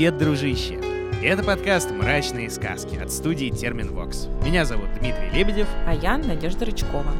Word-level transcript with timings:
Привет, 0.00 0.16
дружище! 0.16 0.80
Это 1.22 1.42
подкаст 1.42 1.90
«Мрачные 1.90 2.48
сказки» 2.48 2.96
от 2.96 3.12
студии 3.12 3.50
Терминвокс. 3.50 4.28
Меня 4.42 4.64
зовут 4.64 4.86
Дмитрий 4.98 5.28
Лебедев. 5.30 5.68
А 5.86 5.92
я 5.92 6.16
Надежда 6.16 6.64
Рычкова. 6.64 7.12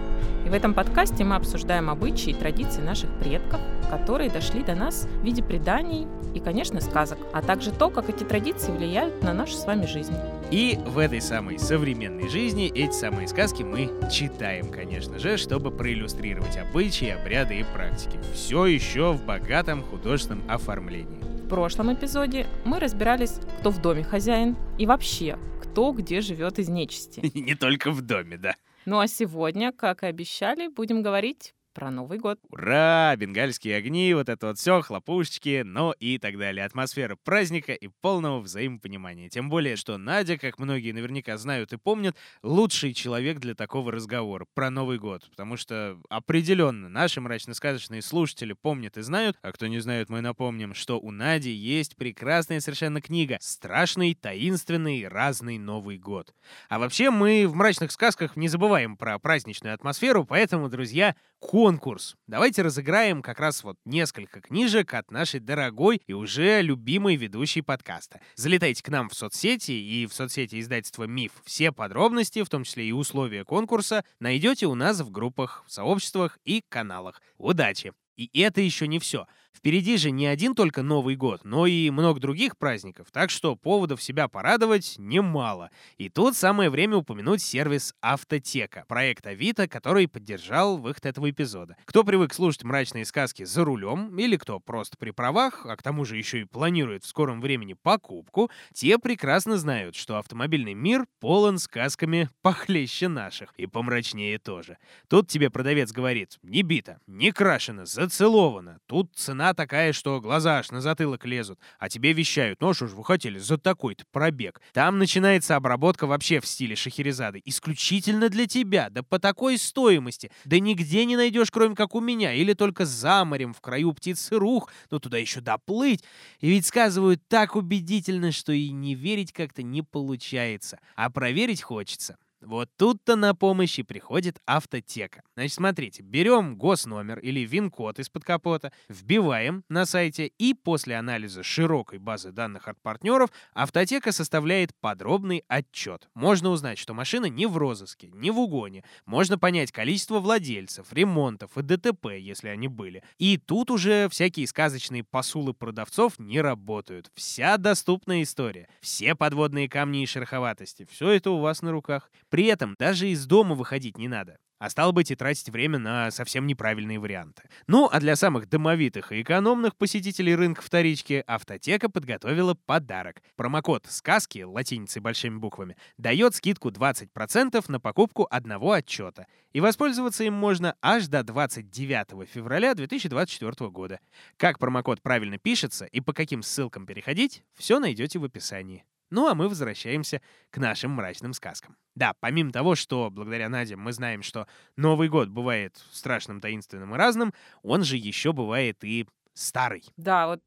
И 0.46 0.49
в 0.49 0.55
этом 0.55 0.73
подкасте 0.73 1.23
мы 1.23 1.37
обсуждаем 1.37 1.91
обычаи 1.91 2.31
и 2.31 2.35
традиции 2.35 2.81
наших 2.81 3.11
предков, 3.19 3.61
которые 3.91 4.31
дошли 4.31 4.63
до 4.63 4.75
нас 4.75 5.07
в 5.21 5.23
виде 5.23 5.43
преданий 5.43 6.07
и, 6.35 6.41
конечно, 6.41 6.81
сказок, 6.81 7.19
а 7.35 7.43
также 7.43 7.71
то, 7.71 7.91
как 7.91 8.09
эти 8.09 8.25
традиции 8.25 8.73
влияют 8.73 9.23
на 9.23 9.35
нашу 9.35 9.57
с 9.57 9.67
вами 9.67 9.85
жизнь. 9.85 10.15
И 10.51 10.79
в 10.87 10.96
этой 10.96 11.21
самой 11.21 11.59
современной 11.59 12.31
жизни 12.31 12.73
эти 12.75 12.95
самые 12.95 13.29
сказки 13.29 13.62
мы 13.62 13.90
читаем, 14.11 14.71
конечно 14.71 15.18
же, 15.18 15.37
чтобы 15.37 15.71
проиллюстрировать 15.71 16.57
обычаи, 16.57 17.11
обряды 17.11 17.61
и 17.61 17.65
практики. 17.75 18.18
Все 18.32 18.65
еще 18.65 19.12
в 19.12 19.23
богатом 19.23 19.82
художественном 19.82 20.51
оформлении 20.51 21.29
прошлом 21.50 21.93
эпизоде 21.93 22.46
мы 22.64 22.79
разбирались, 22.79 23.40
кто 23.59 23.71
в 23.71 23.82
доме 23.82 24.04
хозяин 24.04 24.57
и 24.79 24.86
вообще, 24.86 25.36
кто 25.61 25.90
где 25.90 26.21
живет 26.21 26.61
из 26.61 26.68
нечисти. 26.68 27.21
Не 27.39 27.57
только 27.57 27.90
в 27.90 28.03
доме, 28.03 28.39
да. 28.39 28.54
Ну 28.86 29.00
а 29.00 29.09
сегодня, 29.09 29.73
как 29.73 30.04
и 30.04 30.07
обещали, 30.07 30.68
будем 30.68 31.03
говорить 31.03 31.53
про 31.73 31.91
Новый 31.91 32.19
год. 32.19 32.39
Ура! 32.48 33.15
Бенгальские 33.17 33.77
огни, 33.77 34.12
вот 34.15 34.29
это 34.29 34.48
вот 34.48 34.59
все, 34.59 34.81
хлопушечки, 34.81 35.62
ну 35.65 35.93
и 35.93 36.19
так 36.19 36.39
далее. 36.39 36.65
Атмосфера 36.65 37.17
праздника 37.23 37.73
и 37.73 37.89
полного 38.01 38.41
взаимопонимания. 38.41 39.29
Тем 39.29 39.48
более, 39.48 39.77
что 39.77 39.98
Надя, 39.98 40.39
как 40.39 40.59
многие 40.59 40.93
наверняка 40.93 41.37
знают 41.37 41.73
и 41.73 41.77
помнят, 41.77 42.17
лучший 42.43 42.95
человек 42.95 43.39
для 43.39 43.55
такого 43.55 43.93
разговора 43.93 44.47
про 44.55 44.71
Новый 44.71 44.99
год. 44.99 45.29
Потому 45.31 45.57
что 45.57 45.99
определенно 46.09 46.89
наши 46.89 47.21
мрачно-сказочные 47.21 48.03
слушатели 48.03 48.53
помнят 48.53 48.97
и 48.97 49.03
знают, 49.03 49.37
а 49.43 49.53
кто 49.53 49.67
не 49.67 49.81
знает, 49.81 50.09
мы 50.09 50.21
напомним, 50.21 50.75
что 50.75 50.99
у 50.99 51.11
Нади 51.11 51.51
есть 51.51 51.97
прекрасная 51.97 52.61
совершенно 52.61 53.01
книга 53.01 53.39
«Страшный, 53.41 54.15
таинственный, 54.15 55.09
разный 55.09 55.59
Новый 55.59 55.99
год». 55.99 56.34
А 56.69 56.79
вообще 56.79 57.11
мы 57.11 57.47
в 57.47 57.55
мрачных 57.55 57.93
сказках 57.93 58.37
не 58.37 58.49
забываем 58.49 58.97
про 58.97 59.19
праздничную 59.19 59.75
атмосферу, 59.75 60.25
поэтому, 60.25 60.69
друзья, 60.69 61.15
конкурс. 61.62 62.16
Давайте 62.27 62.62
разыграем 62.62 63.20
как 63.20 63.39
раз 63.39 63.62
вот 63.64 63.77
несколько 63.84 64.41
книжек 64.41 64.94
от 64.94 65.11
нашей 65.11 65.41
дорогой 65.41 66.00
и 66.06 66.14
уже 66.14 66.62
любимой 66.62 67.16
ведущей 67.16 67.61
подкаста. 67.61 68.22
Залетайте 68.34 68.83
к 68.83 68.89
нам 68.89 69.11
в 69.11 69.14
соцсети 69.14 69.72
и 69.72 70.06
в 70.06 70.14
соцсети 70.14 70.58
издательства 70.58 71.05
«Миф». 71.05 71.33
Все 71.44 71.70
подробности, 71.70 72.42
в 72.42 72.48
том 72.48 72.64
числе 72.64 72.86
и 72.86 72.92
условия 72.92 73.44
конкурса, 73.44 74.06
найдете 74.20 74.69
у 74.69 74.75
нас 74.75 75.00
в 75.00 75.11
группах, 75.11 75.62
сообществах 75.66 76.38
и 76.47 76.62
каналах. 76.66 77.20
Удачи! 77.36 77.92
И 78.16 78.41
это 78.41 78.62
еще 78.62 78.86
не 78.86 78.98
все. 78.98 79.27
Впереди 79.53 79.97
же 79.97 80.11
не 80.11 80.27
один 80.27 80.55
только 80.55 80.83
Новый 80.83 81.17
год, 81.17 81.41
но 81.45 81.67
и 81.67 81.91
много 81.91 82.20
других 82.20 82.56
праздников, 82.56 83.09
так 83.12 83.31
что 83.31 83.56
поводов 83.56 84.03
себя 84.03 84.29
порадовать 84.29 84.95
немало. 84.97 85.70
И 85.98 86.09
тут 86.09 86.37
самое 86.37 86.70
время 86.70 86.97
упомянуть 86.97 87.43
сервис 87.43 87.95
Автотека, 88.01 88.84
проект 88.89 89.27
Авито, 89.27 89.69
который 89.69 90.09
поддержал 90.09 90.78
выход 90.78 91.05
этого 91.05 91.31
эпизода. 91.31 91.77
Кто 91.84 92.05
привык 92.05 92.33
слушать 92.33 92.65
мрачные 92.65 93.05
сказки 93.05 93.45
за 93.45 93.65
рулем, 93.65 94.17
или 94.19 94.37
кто 94.37 94.61
просто 94.61 94.97
при 94.97 95.11
правах, 95.11 95.67
а 95.67 95.77
к 95.77 95.83
тому 95.83 96.05
же 96.05 96.17
еще 96.17 96.41
и 96.41 96.45
планирует 96.45 97.05
в 97.05 97.09
скором 97.09 97.41
времени 97.41 97.75
покупку, 97.75 98.51
те 98.73 98.98
прекрасно 98.98 99.59
знают, 99.59 99.95
что 99.95 100.17
автомобильный 100.17 100.75
мир 100.75 101.06
полон 101.19 101.59
сказками 101.59 102.31
похлеще 102.41 103.09
наших, 103.09 103.53
и 103.56 103.67
помрачнее 103.67 104.39
тоже. 104.39 104.78
Тут 105.09 105.28
тебе 105.28 105.51
продавец 105.51 105.93
говорит, 105.93 106.38
не 106.43 106.62
бито, 106.62 106.99
не 107.06 107.32
крашено, 107.32 107.84
зацеловано, 107.84 108.78
тут 108.87 109.11
цена 109.15 109.40
цена 109.41 109.55
такая, 109.55 109.95
что 109.95 110.21
глаза 110.21 110.59
аж 110.59 110.71
на 110.71 110.83
затылок 110.83 111.25
лезут. 111.25 111.59
А 111.78 111.89
тебе 111.89 112.12
вещают, 112.12 112.61
ну 112.61 112.75
что 112.75 112.89
ж 112.89 112.93
вы 112.93 113.03
хотели 113.03 113.39
за 113.39 113.56
такой-то 113.56 114.05
пробег. 114.12 114.61
Там 114.75 114.99
начинается 114.99 115.56
обработка 115.56 116.06
вообще 116.06 116.41
в 116.41 116.47
стиле 116.47 116.77
Шахерезады. 116.77 117.41
Исключительно 117.47 118.29
для 118.29 118.47
тебя, 118.47 118.91
да 118.91 119.03
по 119.03 119.19
такой 119.19 119.56
стоимости. 119.56 120.31
Да 120.45 120.59
нигде 120.59 121.06
не 121.06 121.17
найдешь, 121.17 121.50
кроме 121.50 121.75
как 121.75 121.95
у 121.95 122.00
меня. 122.00 122.34
Или 122.34 122.53
только 122.53 122.84
за 122.84 123.25
морем, 123.25 123.55
в 123.55 123.62
краю 123.62 123.95
птицы 123.95 124.37
рух, 124.37 124.71
но 124.91 124.99
туда 124.99 125.17
еще 125.17 125.41
доплыть. 125.41 126.05
И 126.41 126.50
ведь 126.50 126.67
сказывают 126.67 127.27
так 127.27 127.56
убедительно, 127.56 128.33
что 128.33 128.53
и 128.53 128.71
не 128.71 128.95
верить 128.95 129.33
как-то 129.33 129.62
не 129.62 129.81
получается. 129.81 130.81
А 130.97 131.09
проверить 131.09 131.62
хочется. 131.62 132.19
Вот 132.43 132.71
тут-то 132.78 133.17
на 133.17 133.34
помощь 133.34 133.78
и 133.78 133.83
приходит 133.83 134.41
автотека. 134.47 135.23
Значит, 135.34 135.55
смотрите, 135.55 136.03
берем 136.03 136.56
госномер 136.56 137.19
или 137.19 137.41
ВИН-код 137.41 137.99
из-под 137.99 138.25
капота, 138.25 138.73
вбиваем 138.89 139.62
на 139.69 139.84
сайте 139.84 140.27
и 140.39 140.55
после 140.55 140.97
анализа 140.97 141.43
широкой 141.43 141.99
базы 141.99 142.33
данных 142.33 142.67
от 142.69 142.81
партнеров 142.81 143.31
автотека 143.53 144.11
составляет 144.12 144.75
подробный 144.81 145.45
отчет. 145.49 146.09
Можно 146.15 146.49
узнать, 146.49 146.79
что 146.79 146.95
машина 146.95 147.27
не 147.27 147.45
в 147.45 147.59
розыске, 147.59 148.09
не 148.15 148.31
в 148.31 148.39
угоне. 148.39 148.84
Можно 149.05 149.39
понять 149.39 149.71
количество 149.71 150.19
владельцев, 150.19 150.93
ремонтов 150.93 151.59
и 151.59 151.62
ДТП, 151.62 152.06
если 152.19 152.49
они 152.49 152.69
были. 152.69 153.03
И 153.19 153.37
тут 153.37 153.71
уже 153.71 154.09
всякие 154.09 154.47
сказочные 154.47 155.05
посулы 155.05 155.53
продавцов 155.53 156.19
не 156.19 156.41
работают. 156.41 157.11
Вся 157.15 157.59
доступная 157.59 158.23
история, 158.23 158.69
все 158.81 159.15
подводные 159.15 159.69
камни 159.69 160.03
и 160.03 160.06
шероховатости, 160.06 160.87
все 160.91 161.11
это 161.11 161.31
у 161.33 161.39
вас 161.39 161.61
на 161.61 161.71
руках. 161.71 162.11
При 162.31 162.47
этом 162.47 162.77
даже 162.79 163.09
из 163.09 163.27
дома 163.27 163.55
выходить 163.55 163.99
не 163.99 164.09
надо. 164.09 164.39
А 164.61 164.69
стало 164.69 164.93
быть 164.93 165.11
и 165.11 165.17
тратить 165.17 165.49
время 165.49 165.79
на 165.79 166.11
совсем 166.11 166.47
неправильные 166.47 166.99
варианты. 166.99 167.45
Ну, 167.67 167.89
а 167.91 167.99
для 167.99 168.15
самых 168.15 168.47
домовитых 168.47 169.11
и 169.11 169.23
экономных 169.23 169.75
посетителей 169.75 170.37
рынка 170.37 170.61
вторички 170.61 171.25
Автотека 171.27 171.89
подготовила 171.89 172.55
подарок. 172.67 173.23
Промокод 173.37 173.87
«Сказки» 173.89 174.43
латиницей 174.43 175.01
большими 175.01 175.39
буквами 175.39 175.79
дает 175.97 176.35
скидку 176.35 176.69
20% 176.69 177.65
на 177.69 177.81
покупку 177.81 178.29
одного 178.31 178.73
отчета. 178.73 179.27
И 179.55 179.61
воспользоваться 179.61 180.25
им 180.25 180.35
можно 180.35 180.77
аж 180.83 181.07
до 181.07 181.23
29 181.23 182.29
февраля 182.29 182.75
2024 182.75 183.71
года. 183.71 183.99
Как 184.37 184.59
промокод 184.59 185.01
правильно 185.01 185.39
пишется 185.39 185.87
и 185.87 186.03
по 186.03 186.12
каким 186.12 186.43
ссылкам 186.43 186.85
переходить, 186.85 187.43
все 187.57 187.79
найдете 187.79 188.19
в 188.19 188.25
описании. 188.25 188.85
Ну 189.10 189.26
а 189.26 189.34
мы 189.34 189.48
возвращаемся 189.48 190.22
к 190.50 190.59
нашим 190.59 190.93
мрачным 190.93 191.32
сказкам. 191.32 191.76
Да, 191.94 192.15
помимо 192.21 192.53
того, 192.53 192.75
что 192.75 193.10
благодаря 193.10 193.48
Наде 193.48 193.76
мы 193.76 193.93
знаем, 193.93 194.22
что 194.22 194.47
Новый 194.76 195.09
год 195.09 195.28
бывает 195.28 195.76
страшным, 195.91 196.41
таинственным 196.41 196.94
и 196.94 196.98
разным, 196.98 197.34
он 197.62 197.82
же 197.84 197.97
еще 197.97 198.32
бывает 198.32 198.82
и 198.84 199.06
старый. 199.34 199.84
Да, 199.97 200.28
вот 200.28 200.41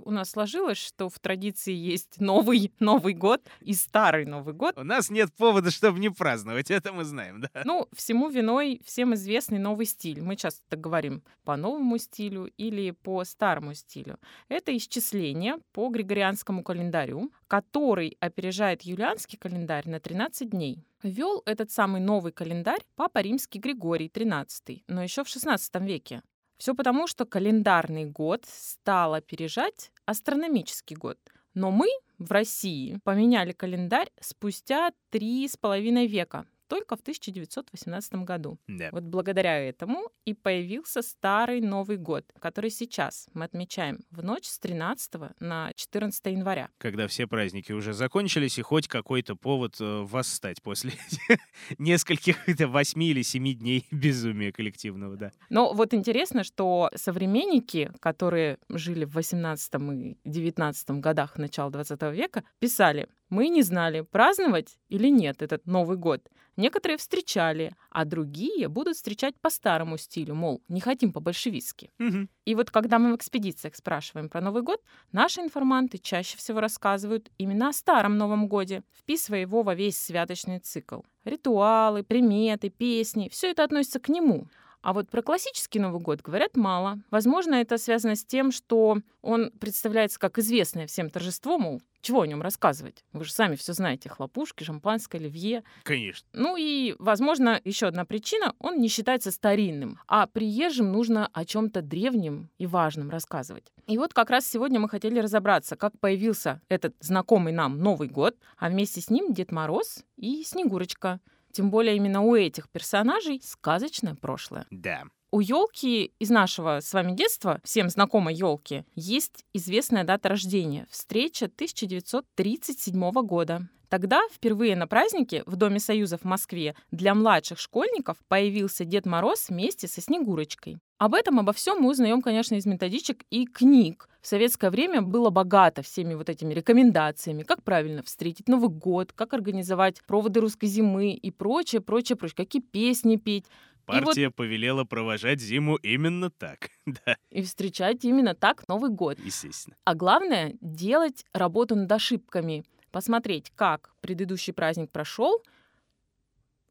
у 0.00 0.10
нас 0.10 0.30
сложилось, 0.30 0.78
что 0.78 1.08
в 1.08 1.18
традиции 1.18 1.74
есть 1.74 2.20
новый 2.20 2.72
Новый 2.80 3.14
год 3.14 3.42
и 3.60 3.74
старый 3.74 4.24
Новый 4.24 4.54
год. 4.54 4.76
У 4.78 4.84
нас 4.84 5.10
нет 5.10 5.32
повода, 5.34 5.70
чтобы 5.70 5.98
не 5.98 6.10
праздновать, 6.10 6.70
это 6.70 6.92
мы 6.92 7.04
знаем, 7.04 7.40
да? 7.40 7.62
Ну, 7.64 7.88
всему 7.94 8.28
виной 8.28 8.80
всем 8.84 9.14
известный 9.14 9.58
новый 9.58 9.86
стиль. 9.86 10.20
Мы 10.20 10.36
часто 10.36 10.62
так 10.68 10.80
говорим 10.80 11.22
по 11.44 11.56
новому 11.56 11.98
стилю 11.98 12.46
или 12.56 12.90
по 12.90 13.24
старому 13.24 13.74
стилю. 13.74 14.18
Это 14.48 14.76
исчисление 14.76 15.58
по 15.72 15.88
григорианскому 15.88 16.62
календарю, 16.62 17.32
который 17.48 18.16
опережает 18.20 18.82
юлианский 18.82 19.38
календарь 19.38 19.88
на 19.88 20.00
13 20.00 20.50
дней. 20.50 20.86
Вел 21.02 21.42
этот 21.46 21.70
самый 21.70 22.00
новый 22.00 22.32
календарь 22.32 22.80
Папа 22.96 23.18
Римский 23.18 23.58
Григорий 23.58 24.08
XIII, 24.08 24.82
но 24.88 25.02
еще 25.02 25.24
в 25.24 25.28
XVI 25.28 25.58
веке. 25.84 26.22
Все 26.58 26.74
потому, 26.74 27.06
что 27.06 27.26
календарный 27.26 28.06
год 28.06 28.44
стал 28.46 29.14
опережать 29.14 29.92
астрономический 30.04 30.96
год. 30.96 31.18
Но 31.54 31.70
мы 31.70 31.88
в 32.18 32.30
России 32.32 32.98
поменяли 33.04 33.52
календарь 33.52 34.10
спустя 34.20 34.90
три 35.10 35.46
с 35.46 35.56
половиной 35.56 36.06
века, 36.06 36.46
только 36.68 36.96
в 36.96 37.00
1918 37.00 38.14
году. 38.24 38.58
Да. 38.66 38.90
Вот 38.92 39.04
благодаря 39.04 39.58
этому 39.58 40.10
и 40.24 40.34
появился 40.34 41.02
старый 41.02 41.60
Новый 41.60 41.96
год, 41.96 42.24
который 42.40 42.70
сейчас 42.70 43.28
мы 43.32 43.44
отмечаем 43.44 44.00
в 44.10 44.22
ночь 44.22 44.46
с 44.46 44.58
13 44.58 45.40
на 45.40 45.72
14 45.74 46.26
января. 46.26 46.70
Когда 46.78 47.06
все 47.06 47.26
праздники 47.26 47.72
уже 47.72 47.92
закончились, 47.92 48.58
и 48.58 48.62
хоть 48.62 48.88
какой-то 48.88 49.36
повод 49.36 49.76
э, 49.80 50.02
восстать 50.02 50.62
после 50.62 50.92
нескольких, 51.78 52.36
восьми 52.66 53.10
или 53.10 53.22
семи 53.22 53.54
дней 53.54 53.86
безумия 53.90 54.52
коллективного, 54.52 55.16
да. 55.16 55.32
Но 55.50 55.72
вот 55.72 55.94
интересно, 55.94 56.44
что 56.44 56.90
современники, 56.94 57.90
которые 58.00 58.58
жили 58.68 59.04
в 59.04 59.14
18 59.14 59.74
и 59.74 60.16
19 60.24 60.90
годах 60.90 61.38
начала 61.38 61.70
20 61.70 62.02
века, 62.12 62.44
писали, 62.58 63.08
мы 63.28 63.48
не 63.48 63.62
знали, 63.62 64.02
праздновать 64.02 64.78
или 64.88 65.08
нет 65.08 65.42
этот 65.42 65.66
Новый 65.66 65.96
год. 65.96 66.28
Некоторые 66.56 66.96
встречали, 66.96 67.74
а 67.90 68.04
другие 68.04 68.68
будут 68.68 68.96
встречать 68.96 69.34
по 69.40 69.50
старому 69.50 69.98
стилю, 69.98 70.34
мол, 70.34 70.62
не 70.68 70.80
хотим 70.80 71.12
по-большевистски. 71.12 71.90
Мгм. 71.98 72.30
И 72.46 72.54
вот 72.54 72.70
когда 72.70 72.98
мы 72.98 73.12
в 73.12 73.16
экспедициях 73.16 73.74
спрашиваем 73.74 74.30
про 74.30 74.40
Новый 74.40 74.62
год, 74.62 74.80
наши 75.12 75.40
информанты 75.40 75.98
чаще 75.98 76.38
всего 76.38 76.60
рассказывают 76.60 77.30
именно 77.36 77.68
о 77.68 77.72
старом 77.72 78.16
Новом 78.16 78.48
годе, 78.48 78.82
вписывая 78.92 79.40
его 79.40 79.62
во 79.62 79.74
весь 79.74 79.98
святочный 79.98 80.60
цикл. 80.60 81.00
Ритуалы, 81.24 82.02
приметы, 82.02 82.70
песни— 82.70 83.28
все 83.30 83.50
это 83.50 83.64
относится 83.64 84.00
к 84.00 84.08
нему. 84.08 84.48
А 84.86 84.92
вот 84.92 85.10
про 85.10 85.20
классический 85.20 85.80
Новый 85.80 86.00
год 86.00 86.22
говорят 86.22 86.56
мало. 86.56 87.00
Возможно, 87.10 87.56
это 87.56 87.76
связано 87.76 88.14
с 88.14 88.24
тем, 88.24 88.52
что 88.52 88.98
он 89.20 89.50
представляется 89.58 90.20
как 90.20 90.38
известное 90.38 90.86
всем 90.86 91.10
торжество, 91.10 91.58
мол, 91.58 91.82
чего 92.02 92.20
о 92.20 92.26
нем 92.28 92.40
рассказывать? 92.40 93.02
Вы 93.12 93.24
же 93.24 93.32
сами 93.32 93.56
все 93.56 93.72
знаете. 93.72 94.08
Хлопушки, 94.08 94.62
шампанское, 94.62 95.18
оливье. 95.18 95.64
Конечно. 95.82 96.28
Ну 96.34 96.56
и, 96.56 96.94
возможно, 97.00 97.60
еще 97.64 97.88
одна 97.88 98.04
причина. 98.04 98.54
Он 98.60 98.78
не 98.78 98.86
считается 98.86 99.32
старинным, 99.32 99.98
а 100.06 100.28
приезжим 100.28 100.92
нужно 100.92 101.28
о 101.32 101.44
чем-то 101.44 101.82
древнем 101.82 102.48
и 102.58 102.66
важном 102.66 103.10
рассказывать. 103.10 103.72
И 103.88 103.98
вот 103.98 104.14
как 104.14 104.30
раз 104.30 104.46
сегодня 104.46 104.78
мы 104.78 104.88
хотели 104.88 105.18
разобраться, 105.18 105.74
как 105.74 105.98
появился 105.98 106.60
этот 106.68 106.94
знакомый 107.00 107.52
нам 107.52 107.80
Новый 107.80 108.06
год, 108.06 108.36
а 108.56 108.68
вместе 108.68 109.00
с 109.00 109.10
ним 109.10 109.34
Дед 109.34 109.50
Мороз 109.50 110.04
и 110.16 110.44
Снегурочка. 110.44 111.18
Тем 111.56 111.70
более 111.70 111.96
именно 111.96 112.20
у 112.20 112.34
этих 112.34 112.68
персонажей 112.68 113.40
сказочное 113.42 114.14
прошлое. 114.14 114.66
Да. 114.70 115.04
У 115.30 115.40
елки 115.40 116.12
из 116.18 116.28
нашего 116.28 116.80
с 116.80 116.92
вами 116.92 117.16
детства, 117.16 117.62
всем 117.64 117.88
знакомой 117.88 118.34
елки, 118.34 118.84
есть 118.94 119.46
известная 119.54 120.04
дата 120.04 120.28
рождения. 120.28 120.86
Встреча 120.90 121.46
1937 121.46 123.10
года. 123.22 123.70
Тогда 123.88 124.22
впервые 124.32 124.76
на 124.76 124.86
празднике 124.86 125.42
в 125.46 125.56
Доме 125.56 125.78
Союза 125.78 126.18
в 126.18 126.24
Москве 126.24 126.74
для 126.90 127.14
младших 127.14 127.58
школьников 127.58 128.16
появился 128.28 128.84
Дед 128.84 129.06
Мороз 129.06 129.48
вместе 129.48 129.86
со 129.86 130.00
Снегурочкой. 130.00 130.78
Об 130.98 131.14
этом, 131.14 131.38
обо 131.38 131.52
всем 131.52 131.80
мы 131.80 131.90
узнаем, 131.90 132.22
конечно, 132.22 132.54
из 132.54 132.64
методичек 132.64 133.24
и 133.30 133.44
книг. 133.46 134.08
В 134.22 134.26
советское 134.26 134.70
время 134.70 135.02
было 135.02 135.30
богато 135.30 135.82
всеми 135.82 136.14
вот 136.14 136.30
этими 136.30 136.54
рекомендациями, 136.54 137.42
как 137.42 137.62
правильно 137.62 138.02
встретить 138.02 138.48
Новый 138.48 138.70
год, 138.70 139.12
как 139.12 139.34
организовать 139.34 140.02
проводы 140.06 140.40
русской 140.40 140.66
зимы 140.66 141.12
и 141.12 141.30
прочее, 141.30 141.82
прочее, 141.82 142.16
прочее, 142.16 142.36
какие 142.36 142.62
песни 142.62 143.16
петь. 143.16 143.44
Партия 143.84 144.28
вот... 144.28 144.36
повелела 144.36 144.84
провожать 144.84 145.40
зиму 145.40 145.76
именно 145.76 146.30
так. 146.30 146.70
да. 146.86 147.16
И 147.30 147.42
встречать 147.42 148.04
именно 148.04 148.34
так 148.34 148.66
Новый 148.66 148.90
год. 148.90 149.18
Естественно. 149.22 149.76
А 149.84 149.94
главное— 149.94 150.54
делать 150.60 151.24
работу 151.32 151.76
над 151.76 151.92
ошибками. 151.92 152.64
Посмотреть, 152.96 153.52
как 153.54 153.90
предыдущий 154.00 154.54
праздник 154.54 154.90
прошел, 154.90 155.42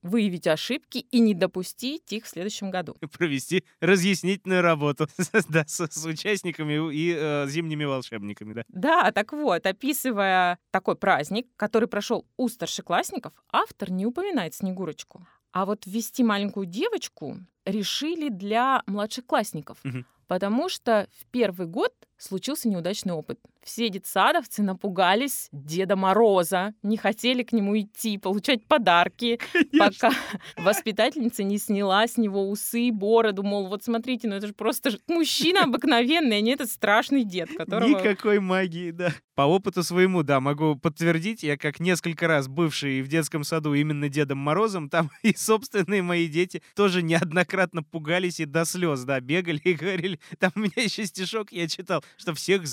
выявить 0.01 0.48
ошибки 0.48 0.98
и 0.98 1.19
не 1.19 1.36
допустить 1.36 2.12
их 2.12 2.25
в 2.25 2.27
следующем 2.27 2.72
году. 2.72 2.95
Провести 3.16 3.63
разъяснительную 3.80 4.63
работу 4.63 5.07
да, 5.50 5.66
с, 5.68 5.88
с 5.88 6.04
участниками 6.04 6.92
и 6.92 7.16
э, 7.16 7.45
зимними 7.48 7.83
волшебниками. 7.83 8.54
Да? 8.54 8.63
да, 8.69 9.12
так 9.12 9.33
вот, 9.33 9.68
описывая 9.68 10.57
такой 10.72 10.95
праздник, 10.95 11.45
который 11.57 11.88
прошел 11.88 12.25
у 12.38 12.50
старшеклассников, 12.50 13.33
автор 13.51 13.92
не 13.92 14.07
упоминает 14.07 14.56
Снегурочку. 14.56 15.27
А 15.51 15.68
вот 15.68 15.86
ввести 15.86 16.24
маленькую 16.24 16.66
девочку 16.66 17.38
решили 17.66 18.30
для 18.30 18.81
младших 18.88 19.27
классников, 19.27 19.77
угу. 19.86 20.06
потому 20.25 20.69
что 20.69 21.07
в 21.19 21.27
первый 21.27 21.68
год 21.68 21.94
случился 22.18 22.68
неудачный 22.68 23.13
опыт. 23.13 23.39
Все 23.65 23.89
детсадовцы 23.89 24.62
напугались 24.62 25.50
Деда 25.51 25.95
Мороза, 25.95 26.75
не 26.83 26.97
хотели 26.97 27.41
к 27.41 27.51
нему 27.51 27.79
идти, 27.79 28.19
получать 28.19 28.63
подарки, 28.67 29.39
Конечно. 29.51 29.79
пока 29.79 30.12
воспитательница 30.57 31.41
не 31.41 31.57
сняла 31.57 32.07
с 32.07 32.17
него 32.17 32.47
усы 32.47 32.81
и 32.81 32.91
бороду, 32.91 33.41
мол, 33.41 33.67
вот 33.67 33.83
смотрите, 33.83 34.27
ну 34.27 34.35
это 34.35 34.45
же 34.45 34.53
просто 34.53 34.91
мужчина 35.07 35.63
обыкновенный, 35.63 36.38
а 36.38 36.41
не 36.41 36.51
этот 36.51 36.69
страшный 36.69 37.23
дед, 37.23 37.50
которого... 37.57 37.89
Никакой 37.89 38.39
магии, 38.39 38.91
да. 38.91 39.12
По 39.33 39.41
опыту 39.41 39.81
своему, 39.81 40.21
да, 40.21 40.39
могу 40.39 40.75
подтвердить, 40.75 41.41
я 41.41 41.57
как 41.57 41.79
несколько 41.79 42.27
раз 42.27 42.47
бывший 42.47 43.01
в 43.01 43.07
детском 43.07 43.44
саду 43.44 43.73
именно 43.73 44.09
Дедом 44.09 44.38
Морозом, 44.38 44.89
там 44.89 45.09
и 45.23 45.35
собственные 45.35 46.03
мои 46.03 46.27
дети 46.27 46.62
тоже 46.75 47.01
неоднократно 47.01 47.81
пугались 47.81 48.39
и 48.39 48.45
до 48.45 48.63
слез, 48.63 49.03
да, 49.06 49.19
бегали 49.19 49.59
и 49.63 49.73
говорили, 49.73 50.19
там 50.38 50.51
у 50.53 50.59
меня 50.59 50.73
еще 50.75 51.07
стишок 51.07 51.51
я 51.51 51.67
читал, 51.67 52.03
что 52.15 52.35
всех 52.35 52.67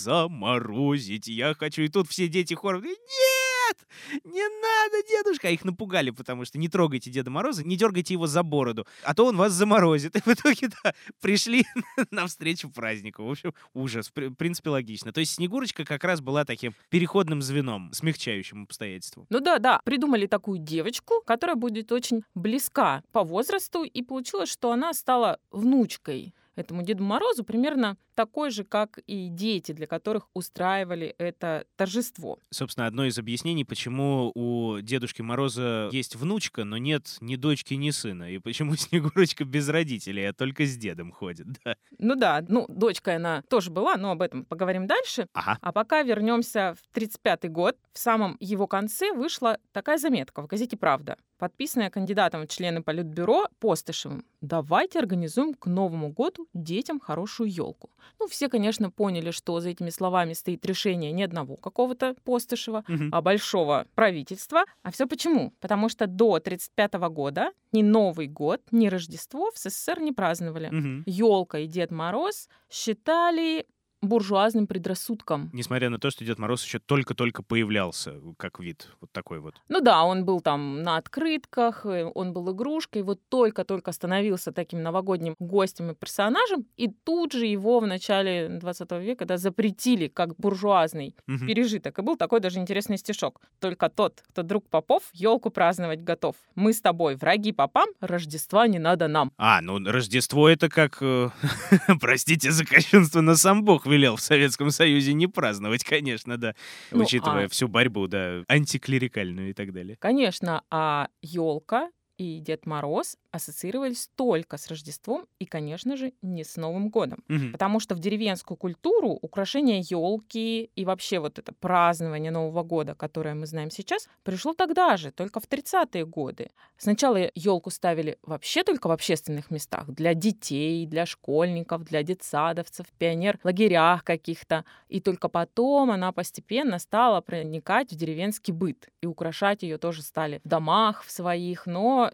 заморозить 0.82 1.28
я 1.28 1.54
хочу. 1.54 1.82
И 1.82 1.88
тут 1.88 2.08
все 2.08 2.28
дети 2.28 2.54
хором, 2.54 2.82
нет, 2.84 3.76
не 4.24 4.42
надо, 4.42 5.08
дедушка. 5.08 5.48
А 5.48 5.50
их 5.50 5.64
напугали, 5.64 6.10
потому 6.10 6.44
что 6.44 6.58
не 6.58 6.68
трогайте 6.68 7.10
Деда 7.10 7.30
Мороза, 7.30 7.64
не 7.64 7.76
дергайте 7.76 8.14
его 8.14 8.26
за 8.26 8.42
бороду, 8.42 8.86
а 9.04 9.14
то 9.14 9.26
он 9.26 9.36
вас 9.36 9.52
заморозит. 9.52 10.16
И 10.16 10.20
в 10.20 10.28
итоге, 10.28 10.68
да, 10.82 10.92
пришли 11.20 11.64
навстречу 12.10 12.70
празднику. 12.70 13.24
В 13.24 13.30
общем, 13.30 13.54
ужас. 13.74 14.10
В 14.14 14.34
принципе, 14.34 14.70
логично. 14.70 15.12
То 15.12 15.20
есть 15.20 15.34
Снегурочка 15.34 15.84
как 15.84 16.04
раз 16.04 16.20
была 16.20 16.44
таким 16.44 16.74
переходным 16.90 17.42
звеном, 17.42 17.92
смягчающим 17.92 18.64
обстоятельству. 18.64 19.26
Ну 19.30 19.40
да, 19.40 19.58
да. 19.58 19.80
Придумали 19.84 20.26
такую 20.26 20.58
девочку, 20.58 21.22
которая 21.24 21.56
будет 21.56 21.92
очень 21.92 22.22
близка 22.34 23.02
по 23.12 23.22
возрасту, 23.22 23.84
и 23.84 24.02
получилось, 24.02 24.50
что 24.50 24.72
она 24.72 24.92
стала 24.92 25.38
внучкой 25.50 26.34
этому 26.56 26.82
Деду 26.82 27.02
Морозу 27.02 27.44
примерно 27.44 27.96
такой 28.14 28.50
же, 28.50 28.64
как 28.64 28.98
и 29.06 29.28
дети, 29.28 29.72
для 29.72 29.86
которых 29.86 30.28
устраивали 30.34 31.14
это 31.18 31.66
торжество. 31.76 32.38
Собственно, 32.50 32.86
одно 32.86 33.04
из 33.04 33.18
объяснений, 33.18 33.64
почему 33.64 34.32
у 34.34 34.80
Дедушки 34.80 35.22
Мороза 35.22 35.88
есть 35.92 36.16
внучка, 36.16 36.64
но 36.64 36.76
нет 36.78 37.16
ни 37.20 37.36
дочки, 37.36 37.74
ни 37.74 37.90
сына, 37.90 38.30
и 38.30 38.38
почему 38.38 38.76
Снегурочка 38.76 39.44
без 39.44 39.68
родителей, 39.68 40.28
а 40.28 40.32
только 40.32 40.64
с 40.64 40.76
дедом 40.76 41.12
ходит, 41.12 41.46
да. 41.64 41.76
Ну 41.98 42.14
да, 42.14 42.44
ну, 42.48 42.66
дочка 42.68 43.16
она 43.16 43.42
тоже 43.48 43.70
была, 43.70 43.96
но 43.96 44.12
об 44.12 44.22
этом 44.22 44.44
поговорим 44.44 44.86
дальше. 44.86 45.26
Ага. 45.32 45.58
А 45.60 45.72
пока 45.72 46.02
вернемся 46.02 46.74
в 46.74 46.94
35 46.94 47.50
год. 47.50 47.76
В 47.92 47.98
самом 47.98 48.36
его 48.40 48.66
конце 48.66 49.12
вышла 49.12 49.58
такая 49.72 49.98
заметка 49.98 50.42
в 50.42 50.46
газете 50.46 50.76
«Правда», 50.76 51.18
подписанная 51.38 51.90
кандидатом 51.90 52.42
в 52.42 52.48
члены 52.48 52.82
Политбюро 52.82 53.48
Постышевым. 53.58 54.24
Давайте 54.40 54.98
организуем 54.98 55.54
к 55.54 55.66
Новому 55.66 56.10
году 56.10 56.48
детям 56.54 57.00
хорошую 57.00 57.50
елку. 57.50 57.90
Ну, 58.20 58.28
все, 58.28 58.48
конечно, 58.48 58.90
поняли, 58.90 59.30
что 59.30 59.60
за 59.60 59.70
этими 59.70 59.90
словами 59.90 60.32
стоит 60.32 60.64
решение 60.66 61.12
не 61.12 61.22
одного 61.22 61.56
какого-то 61.56 62.14
Постышева, 62.24 62.84
угу. 62.88 63.04
а 63.10 63.22
большого 63.22 63.86
правительства. 63.94 64.64
А 64.82 64.90
все 64.90 65.06
почему? 65.06 65.52
Потому 65.60 65.88
что 65.88 66.06
до 66.06 66.34
1935 66.34 66.94
года 67.12 67.52
ни 67.72 67.82
Новый 67.82 68.26
год, 68.26 68.60
ни 68.70 68.88
Рождество 68.88 69.50
в 69.50 69.58
СССР 69.58 70.00
не 70.00 70.12
праздновали. 70.12 70.68
Угу. 70.68 71.02
Елка 71.06 71.58
и 71.58 71.66
Дед 71.66 71.90
Мороз 71.90 72.48
считали 72.70 73.66
буржуазным 74.02 74.66
предрассудкам. 74.66 75.48
Несмотря 75.52 75.88
на 75.88 75.98
то, 75.98 76.10
что 76.10 76.24
Дед 76.24 76.38
Мороз 76.38 76.64
еще 76.64 76.80
только-только 76.80 77.42
появлялся 77.42 78.14
как 78.36 78.58
вид, 78.58 78.88
вот 79.00 79.12
такой 79.12 79.38
вот. 79.38 79.54
Ну 79.68 79.80
да, 79.80 80.02
он 80.02 80.24
был 80.24 80.40
там 80.40 80.82
на 80.82 80.96
открытках, 80.96 81.86
э, 81.86 82.04
он 82.04 82.32
был 82.32 82.52
игрушкой, 82.52 83.02
вот 83.02 83.20
только-только 83.28 83.92
становился 83.92 84.52
таким 84.52 84.82
новогодним 84.82 85.36
гостем 85.38 85.92
и 85.92 85.94
персонажем, 85.94 86.66
и 86.76 86.88
тут 86.88 87.32
же 87.32 87.46
его 87.46 87.80
в 87.80 87.86
начале 87.86 88.48
20 88.48 88.90
века 88.92 89.24
да, 89.24 89.36
запретили 89.36 90.08
как 90.08 90.34
буржуазный 90.36 91.14
угу. 91.28 91.46
пережиток. 91.46 91.98
И 91.98 92.02
был 92.02 92.16
такой 92.16 92.40
даже 92.40 92.58
интересный 92.58 92.98
стишок. 92.98 93.40
Только 93.60 93.88
тот, 93.88 94.22
кто 94.28 94.42
друг 94.42 94.68
попов, 94.68 95.04
елку 95.12 95.50
праздновать 95.50 96.02
готов. 96.02 96.34
Мы 96.56 96.72
с 96.72 96.80
тобой 96.80 97.14
враги 97.14 97.52
попам, 97.52 97.88
Рождества 98.00 98.66
не 98.66 98.78
надо 98.78 99.06
нам. 99.06 99.32
А, 99.36 99.60
ну 99.60 99.78
Рождество 99.78 100.48
это 100.48 100.68
как, 100.68 100.98
э, 101.00 101.28
простите 102.00 102.50
за 102.50 102.64
кощунство, 102.64 103.20
на 103.20 103.36
сам 103.36 103.64
Бог 103.64 103.86
велел 103.92 104.16
в 104.16 104.20
Советском 104.20 104.70
Союзе 104.70 105.12
не 105.12 105.26
праздновать, 105.26 105.84
конечно, 105.84 106.36
да, 106.36 106.54
ну, 106.90 107.04
учитывая 107.04 107.46
а... 107.46 107.48
всю 107.48 107.68
борьбу, 107.68 108.08
да, 108.08 108.42
антиклерикальную 108.48 109.50
и 109.50 109.52
так 109.52 109.72
далее. 109.72 109.96
Конечно, 110.00 110.64
а 110.70 111.08
елка 111.20 111.90
и 112.18 112.38
Дед 112.40 112.66
Мороз 112.66 113.16
ассоциировались 113.30 114.10
только 114.14 114.58
с 114.58 114.68
Рождеством 114.68 115.26
и, 115.38 115.46
конечно 115.46 115.96
же, 115.96 116.12
не 116.22 116.44
с 116.44 116.56
Новым 116.56 116.90
годом. 116.90 117.24
Угу. 117.28 117.52
Потому 117.52 117.80
что 117.80 117.94
в 117.94 117.98
деревенскую 117.98 118.56
культуру 118.56 119.18
украшение 119.22 119.80
елки 119.80 120.70
и 120.76 120.84
вообще 120.84 121.18
вот 121.18 121.38
это 121.38 121.52
празднование 121.52 122.30
Нового 122.30 122.62
года, 122.62 122.94
которое 122.94 123.34
мы 123.34 123.46
знаем 123.46 123.70
сейчас, 123.70 124.08
пришло 124.22 124.52
тогда 124.52 124.96
же, 124.96 125.10
только 125.10 125.40
в 125.40 125.48
30-е 125.48 126.04
годы. 126.04 126.50
Сначала 126.76 127.30
елку 127.34 127.70
ставили 127.70 128.18
вообще 128.22 128.64
только 128.64 128.88
в 128.88 128.90
общественных 128.90 129.50
местах, 129.50 129.88
для 129.88 130.14
детей, 130.14 130.86
для 130.86 131.06
школьников, 131.06 131.84
для 131.84 132.02
детсадовцев, 132.02 132.86
пионер-лагерях 132.98 134.04
каких-то. 134.04 134.64
И 134.88 135.00
только 135.00 135.28
потом 135.28 135.90
она 135.90 136.12
постепенно 136.12 136.78
стала 136.78 137.20
проникать 137.20 137.92
в 137.92 137.96
деревенский 137.96 138.52
быт. 138.52 138.88
И 139.00 139.06
украшать 139.06 139.62
ее 139.62 139.78
тоже 139.78 140.02
стали 140.02 140.40
в 140.44 140.48
домах 140.48 141.02
в 141.02 141.10
своих, 141.10 141.66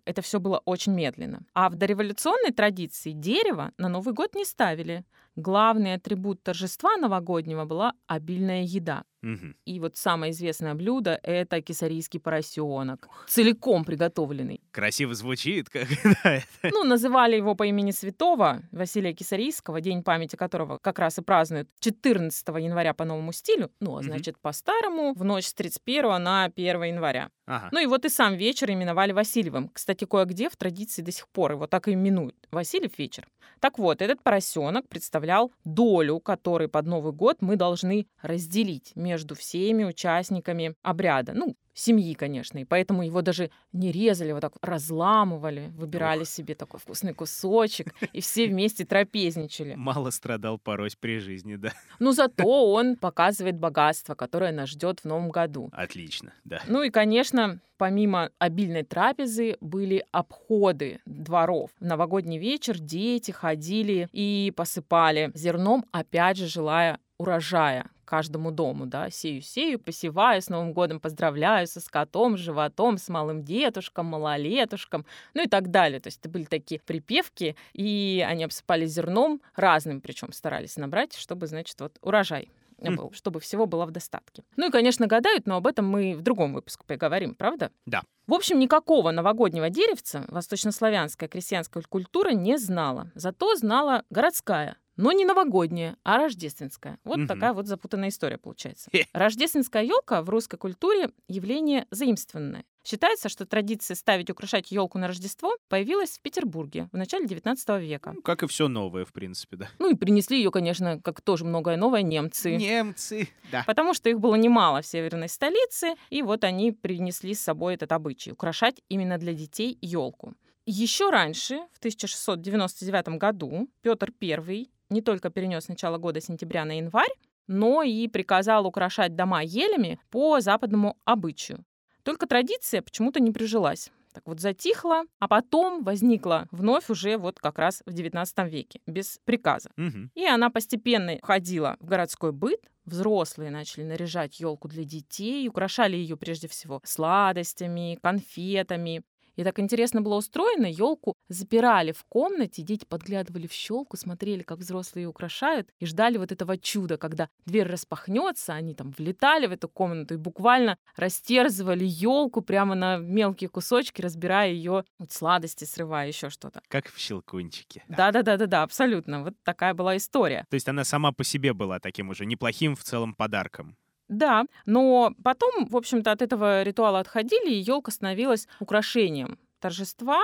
это 0.04 0.22
все 0.22 0.40
было 0.40 0.62
очень 0.64 0.92
медленно. 0.92 1.42
А 1.54 1.68
в 1.68 1.76
дореволюционной 1.76 2.52
традиции 2.52 3.12
дерево 3.12 3.72
на 3.78 3.88
Новый 3.88 4.14
год 4.14 4.34
не 4.34 4.44
ставили. 4.44 5.04
Главный 5.38 5.94
атрибут 5.94 6.42
торжества 6.42 6.96
новогоднего 6.96 7.64
была 7.64 7.94
обильная 8.06 8.62
еда. 8.62 9.04
Мгм. 9.22 9.56
И 9.64 9.80
вот 9.80 9.96
самое 9.96 10.30
известное 10.32 10.74
блюдо— 10.74 11.18
это 11.22 11.60
кесарийский 11.60 12.20
поросенок, 12.20 13.08
целиком 13.26 13.84
приготовленный. 13.84 14.60
Красиво 14.70 15.14
звучит, 15.14 15.68
как. 15.68 15.88
Ну, 16.62 16.84
называли 16.84 17.36
его 17.36 17.54
по 17.54 17.64
имени 17.64 17.90
святого 17.90 18.62
Василия 18.70 19.12
Кисарийского, 19.12 19.80
день 19.80 20.02
памяти 20.02 20.36
которого 20.36 20.78
как 20.78 20.98
раз 20.98 21.18
и 21.18 21.22
празднуют 21.22 21.68
14 21.80 22.48
января 22.48 22.94
по 22.94 23.04
новому 23.04 23.32
стилю, 23.32 23.70
ну, 23.80 23.96
а 23.96 24.02
значит, 24.02 24.38
по-старому, 24.38 25.14
в 25.14 25.24
ночь 25.24 25.46
с 25.46 25.54
31 25.54 26.22
на 26.22 26.44
1 26.44 26.82
января. 26.84 27.30
Ага. 27.46 27.68
Ну 27.72 27.80
и 27.80 27.86
вот 27.86 28.04
и 28.04 28.08
сам 28.08 28.34
вечер 28.34 28.70
именовали 28.70 29.12
Васильевым. 29.12 29.68
Кстати, 29.70 30.04
кое-где 30.04 30.48
в 30.48 30.56
традиции 30.56 31.02
до 31.02 31.10
сих 31.10 31.28
пор 31.28 31.52
его 31.52 31.66
так 31.66 31.88
и 31.88 31.94
именуют. 31.94 32.36
Васильев 32.50 32.98
вечер. 32.98 33.26
Так 33.60 33.78
вот, 33.78 34.02
этот 34.02 34.22
поросенок 34.22 34.86
представлял 35.28 35.52
долю, 35.64 36.20
которую 36.20 36.70
под 36.70 36.86
Новый 36.86 37.12
год 37.12 37.36
мы 37.40 37.56
должны 37.56 38.06
разделить 38.22 38.92
между 38.96 39.34
всеми 39.34 39.84
участниками 39.84 40.74
обряда. 40.82 41.32
Ну, 41.34 41.54
семьи, 41.78 42.14
конечно. 42.14 42.58
И 42.58 42.64
поэтому 42.64 43.02
его 43.02 43.22
даже 43.22 43.50
не 43.72 43.92
резали, 43.92 44.32
вот 44.32 44.40
так 44.40 44.54
разламывали, 44.62 45.72
выбирали 45.76 46.24
себе 46.24 46.54
такой 46.54 46.80
вкусный 46.80 47.14
кусочек, 47.14 47.94
и 48.12 48.20
все 48.20 48.48
вместе 48.48 48.84
трапезничали. 48.84 49.74
Мало 49.74 50.10
страдал 50.10 50.58
порось 50.58 50.96
при 50.96 51.18
жизни, 51.18 51.56
да. 51.56 51.72
Но 51.98 52.12
зато 52.12 52.72
он 52.72 52.96
показывает 52.96 53.56
богатство, 53.56 54.14
которое 54.14 54.52
нас 54.52 54.70
ждет 54.70 55.00
в 55.00 55.04
новом 55.04 55.30
году. 55.30 55.70
Отлично, 55.72 56.32
да. 56.44 56.60
Ну 56.66 56.82
и, 56.82 56.90
конечно, 56.90 57.60
помимо 57.76 58.30
обильной 58.38 58.82
трапезы 58.82 59.56
были 59.60 60.04
обходы 60.10 61.00
дворов. 61.06 61.70
В 61.78 61.84
новогодний 61.84 62.38
вечер 62.38 62.78
дети 62.78 63.30
ходили 63.30 64.08
и 64.12 64.52
посыпали 64.56 65.30
зерном, 65.34 65.84
опять 65.92 66.36
же, 66.38 66.46
желая 66.46 66.98
урожая 67.18 67.90
каждому 68.08 68.50
дому, 68.50 68.86
да, 68.86 69.10
сею-сею, 69.10 69.78
посеваю, 69.78 70.40
с 70.40 70.48
Новым 70.48 70.72
годом 70.72 70.98
поздравляю 70.98 71.66
со 71.66 71.78
скотом, 71.80 72.38
животом, 72.38 72.96
с 72.96 73.08
малым 73.10 73.44
дедушком, 73.44 74.06
малолетушком, 74.06 75.04
ну 75.34 75.44
и 75.44 75.46
так 75.46 75.70
далее. 75.70 76.00
То 76.00 76.06
есть 76.06 76.20
это 76.20 76.30
были 76.30 76.44
такие 76.44 76.80
припевки, 76.80 77.54
и 77.74 78.24
они 78.26 78.44
обсыпали 78.44 78.86
зерном 78.86 79.42
разным, 79.54 80.00
причем 80.00 80.32
старались 80.32 80.78
набрать, 80.78 81.14
чтобы, 81.14 81.46
значит, 81.46 81.78
вот 81.80 81.98
урожай 82.00 82.50
Хм. 82.80 82.96
был, 82.96 83.12
чтобы 83.12 83.40
всего 83.40 83.66
было 83.66 83.84
в 83.84 83.90
достатке. 83.90 84.42
Ну 84.56 84.68
и, 84.68 84.70
конечно, 84.70 85.06
гадают, 85.06 85.46
но 85.46 85.56
об 85.56 85.66
этом 85.66 85.86
мы 85.86 86.14
в 86.14 86.22
другом 86.22 86.54
выпуске 86.54 86.84
поговорим, 86.86 87.34
правда? 87.34 87.70
Да. 87.86 88.02
В 88.26 88.34
общем, 88.34 88.58
никакого 88.58 89.10
новогоднего 89.10 89.68
деревца 89.68 90.24
восточнославянская 90.28 91.28
крестьянская 91.28 91.82
культура 91.82 92.30
не 92.30 92.56
знала. 92.56 93.10
Зато 93.14 93.56
знала 93.56 94.04
городская, 94.10 94.76
но 94.98 95.12
не 95.12 95.24
новогодняя, 95.24 95.96
а 96.02 96.18
рождественская. 96.18 96.98
Вот 97.04 97.16
Мгм. 97.18 97.26
такая 97.28 97.54
вот 97.54 97.66
запутанная 97.66 98.10
история 98.10 98.36
получается. 98.36 98.90
Рождественская 99.14 99.84
елка 99.84 100.20
в 100.22 100.28
русской 100.28 100.58
культуре 100.58 101.10
явление 101.28 101.86
заимствованное. 101.90 102.64
Считается, 102.84 103.28
что 103.28 103.44
традиция 103.44 103.94
ставить 103.94 104.30
украшать 104.30 104.70
елку 104.70 104.98
на 104.98 105.08
Рождество 105.08 105.54
появилась 105.68 106.10
в 106.18 106.22
Петербурге 106.22 106.88
в 106.90 106.96
начале 106.96 107.26
XIX 107.26 107.80
века. 107.80 108.12
Ну, 108.14 108.22
Как 108.22 108.42
и 108.42 108.46
все 108.46 108.68
новое, 108.68 109.04
в 109.04 109.12
принципе, 109.12 109.56
да. 109.56 109.68
Ну 109.78 109.90
и 109.90 109.94
принесли 109.94 110.38
ее, 110.38 110.50
конечно, 110.50 110.98
как 111.00 111.20
тоже 111.20 111.44
многое 111.44 111.76
новое, 111.76 112.00
немцы. 112.02 112.56
Немцы, 112.56 113.28
да. 113.52 113.62
Потому 113.66 113.92
что 113.94 114.08
их 114.08 114.18
было 114.20 114.36
немало 114.36 114.80
в 114.80 114.86
северной 114.86 115.28
столице, 115.28 115.96
и 116.08 116.22
вот 116.22 116.44
они 116.44 116.72
принесли 116.72 117.34
с 117.34 117.40
собой 117.40 117.74
этот 117.74 117.92
обычай 117.92 118.32
украшать 118.32 118.80
именно 118.88 119.18
для 119.18 119.34
детей 119.34 119.76
елку. 119.82 120.34
Еще 120.64 121.10
раньше, 121.10 121.56
в 121.72 121.78
1699 121.78 123.18
году, 123.18 123.68
Петр 123.82 124.12
I 124.22 124.68
не 124.90 125.02
только 125.02 125.30
перенес 125.30 125.68
начало 125.68 125.98
года 125.98 126.20
сентября 126.20 126.64
на 126.64 126.78
январь, 126.78 127.12
но 127.46 127.82
и 127.82 128.08
приказал 128.08 128.66
украшать 128.66 129.16
дома 129.16 129.42
елями 129.42 129.98
по 130.10 130.40
западному 130.40 130.98
обычаю. 131.04 131.64
Только 132.02 132.26
традиция 132.26 132.82
почему-то 132.82 133.20
не 133.20 133.32
прижилась. 133.32 133.90
Так 134.12 134.26
вот 134.26 134.40
затихла, 134.40 135.04
а 135.18 135.28
потом 135.28 135.84
возникла 135.84 136.48
вновь 136.50 136.90
уже 136.90 137.18
вот 137.18 137.38
как 137.38 137.58
раз 137.58 137.82
в 137.86 137.90
XIX 137.90 138.48
веке, 138.48 138.80
без 138.86 139.20
приказа. 139.24 139.70
Мгм. 139.76 140.10
И 140.14 140.24
она 140.26 140.50
постепенно 140.50 141.18
входила 141.22 141.76
в 141.80 141.86
городской 141.86 142.32
быт. 142.32 142.60
Взрослые 142.84 143.50
начали 143.50 143.84
наряжать 143.84 144.40
елку 144.40 144.66
для 144.66 144.84
детей, 144.84 145.46
украшали 145.46 145.96
ее 145.96 146.16
прежде 146.16 146.48
всего 146.48 146.80
сладостями, 146.84 147.98
конфетами. 148.02 149.02
И 149.38 149.44
так 149.44 149.60
интересно 149.60 150.02
было 150.02 150.16
устроено, 150.16 150.66
елку 150.66 151.14
запирали 151.28 151.92
в 151.92 152.02
комнате, 152.08 152.62
дети 152.62 152.84
подглядывали 152.84 153.46
в 153.46 153.52
щелку, 153.52 153.96
смотрели, 153.96 154.42
как 154.42 154.58
взрослые 154.58 155.04
ее 155.04 155.08
украшают, 155.10 155.70
и 155.78 155.86
ждали 155.86 156.18
вот 156.18 156.32
этого 156.32 156.58
чуда, 156.58 156.98
когда 156.98 157.28
дверь 157.46 157.68
распахнется, 157.68 158.54
они 158.54 158.74
там 158.74 158.92
влетали 158.98 159.46
в 159.46 159.52
эту 159.52 159.68
комнату 159.68 160.14
и 160.14 160.16
буквально 160.16 160.76
растерзывали 160.96 161.84
елку 161.84 162.42
прямо 162.42 162.74
на 162.74 162.96
мелкие 162.96 163.48
кусочки, 163.48 164.02
разбирая 164.02 164.50
ее 164.50 164.84
вот 164.98 165.12
сладости, 165.12 165.62
срывая 165.62 166.08
еще 166.08 166.30
что-то. 166.30 166.60
Как 166.66 166.88
в 166.88 166.98
щелкунчике. 166.98 167.84
Да, 167.86 168.10
да, 168.10 168.22
да, 168.22 168.38
да, 168.38 168.46
да, 168.46 168.62
абсолютно. 168.64 169.22
Вот 169.22 169.34
такая 169.44 169.72
была 169.72 169.96
история. 169.96 170.46
То 170.50 170.54
есть 170.54 170.68
она 170.68 170.82
сама 170.82 171.12
по 171.12 171.22
себе 171.22 171.52
была 171.52 171.78
таким 171.78 172.08
уже 172.08 172.26
неплохим 172.26 172.74
в 172.74 172.82
целом 172.82 173.14
подарком. 173.14 173.76
Да, 174.08 174.44
но 174.64 175.12
потом, 175.22 175.66
в 175.66 175.76
общем-то, 175.76 176.10
от 176.12 176.22
этого 176.22 176.62
ритуала 176.62 177.00
отходили, 177.00 177.50
и 177.50 177.60
елка 177.60 177.90
становилась 177.92 178.48
украшением 178.60 179.38
торжества, 179.58 180.20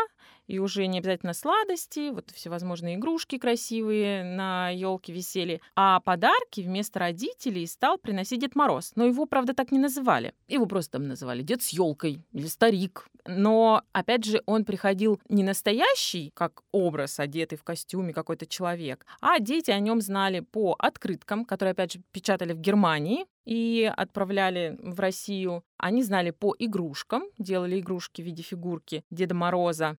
и 0.47 0.59
уже 0.59 0.87
не 0.87 0.99
обязательно 0.99 1.35
сладости, 1.35 2.11
вот 2.11 2.31
всевозможные 2.31 2.97
игрушки 2.97 3.38
красивые 3.38 4.25
на 4.25 4.71
елке 4.71 5.12
висели, 5.12 5.61
а 5.75 6.00
подарки 6.00 6.61
вместо 6.61 6.99
родителей 6.99 7.67
стал 7.67 7.99
приносить 7.99 8.41
Дед 8.41 8.55
Мороз. 8.55 8.93
Но 8.95 9.05
его, 9.05 9.26
правда, 9.26 9.55
так 9.55 9.73
не 9.73 9.79
называли. 9.79 10.35
Его 10.49 10.67
просто 10.67 10.93
там 10.93 11.09
называли 11.09 11.43
Дед 11.43 11.62
с 11.62 11.71
елкой 11.71 12.23
или 12.33 12.47
Старик. 12.47 13.09
Но, 13.26 13.83
опять 13.93 14.25
же, 14.25 14.43
он 14.45 14.64
приходил 14.64 15.19
не 15.29 15.43
настоящий, 15.43 16.31
как 16.35 16.62
образ, 16.73 17.19
одетый 17.19 17.57
в 17.57 17.64
костюме 17.64 18.12
какой-то 18.12 18.47
человек, 18.47 19.07
а 19.21 19.41
дети 19.41 19.71
о 19.71 19.79
нем 19.79 20.03
знали 20.03 20.41
по 20.41 20.76
открыткам, 20.79 21.47
которые, 21.47 21.73
опять 21.73 21.95
же, 21.95 22.03
печатали 22.12 22.53
в 22.53 22.61
Германии, 22.61 23.25
и 23.45 23.91
отправляли 23.95 24.76
в 24.81 24.99
Россию. 25.00 25.64
Они 25.85 26.03
знали 26.03 26.31
по 26.31 26.57
игрушкам, 26.59 27.25
делали 27.37 27.79
игрушки 27.79 28.23
в 28.23 28.25
виде 28.25 28.43
фигурки 28.43 29.05
Деда 29.11 29.35
Мороза. 29.35 29.99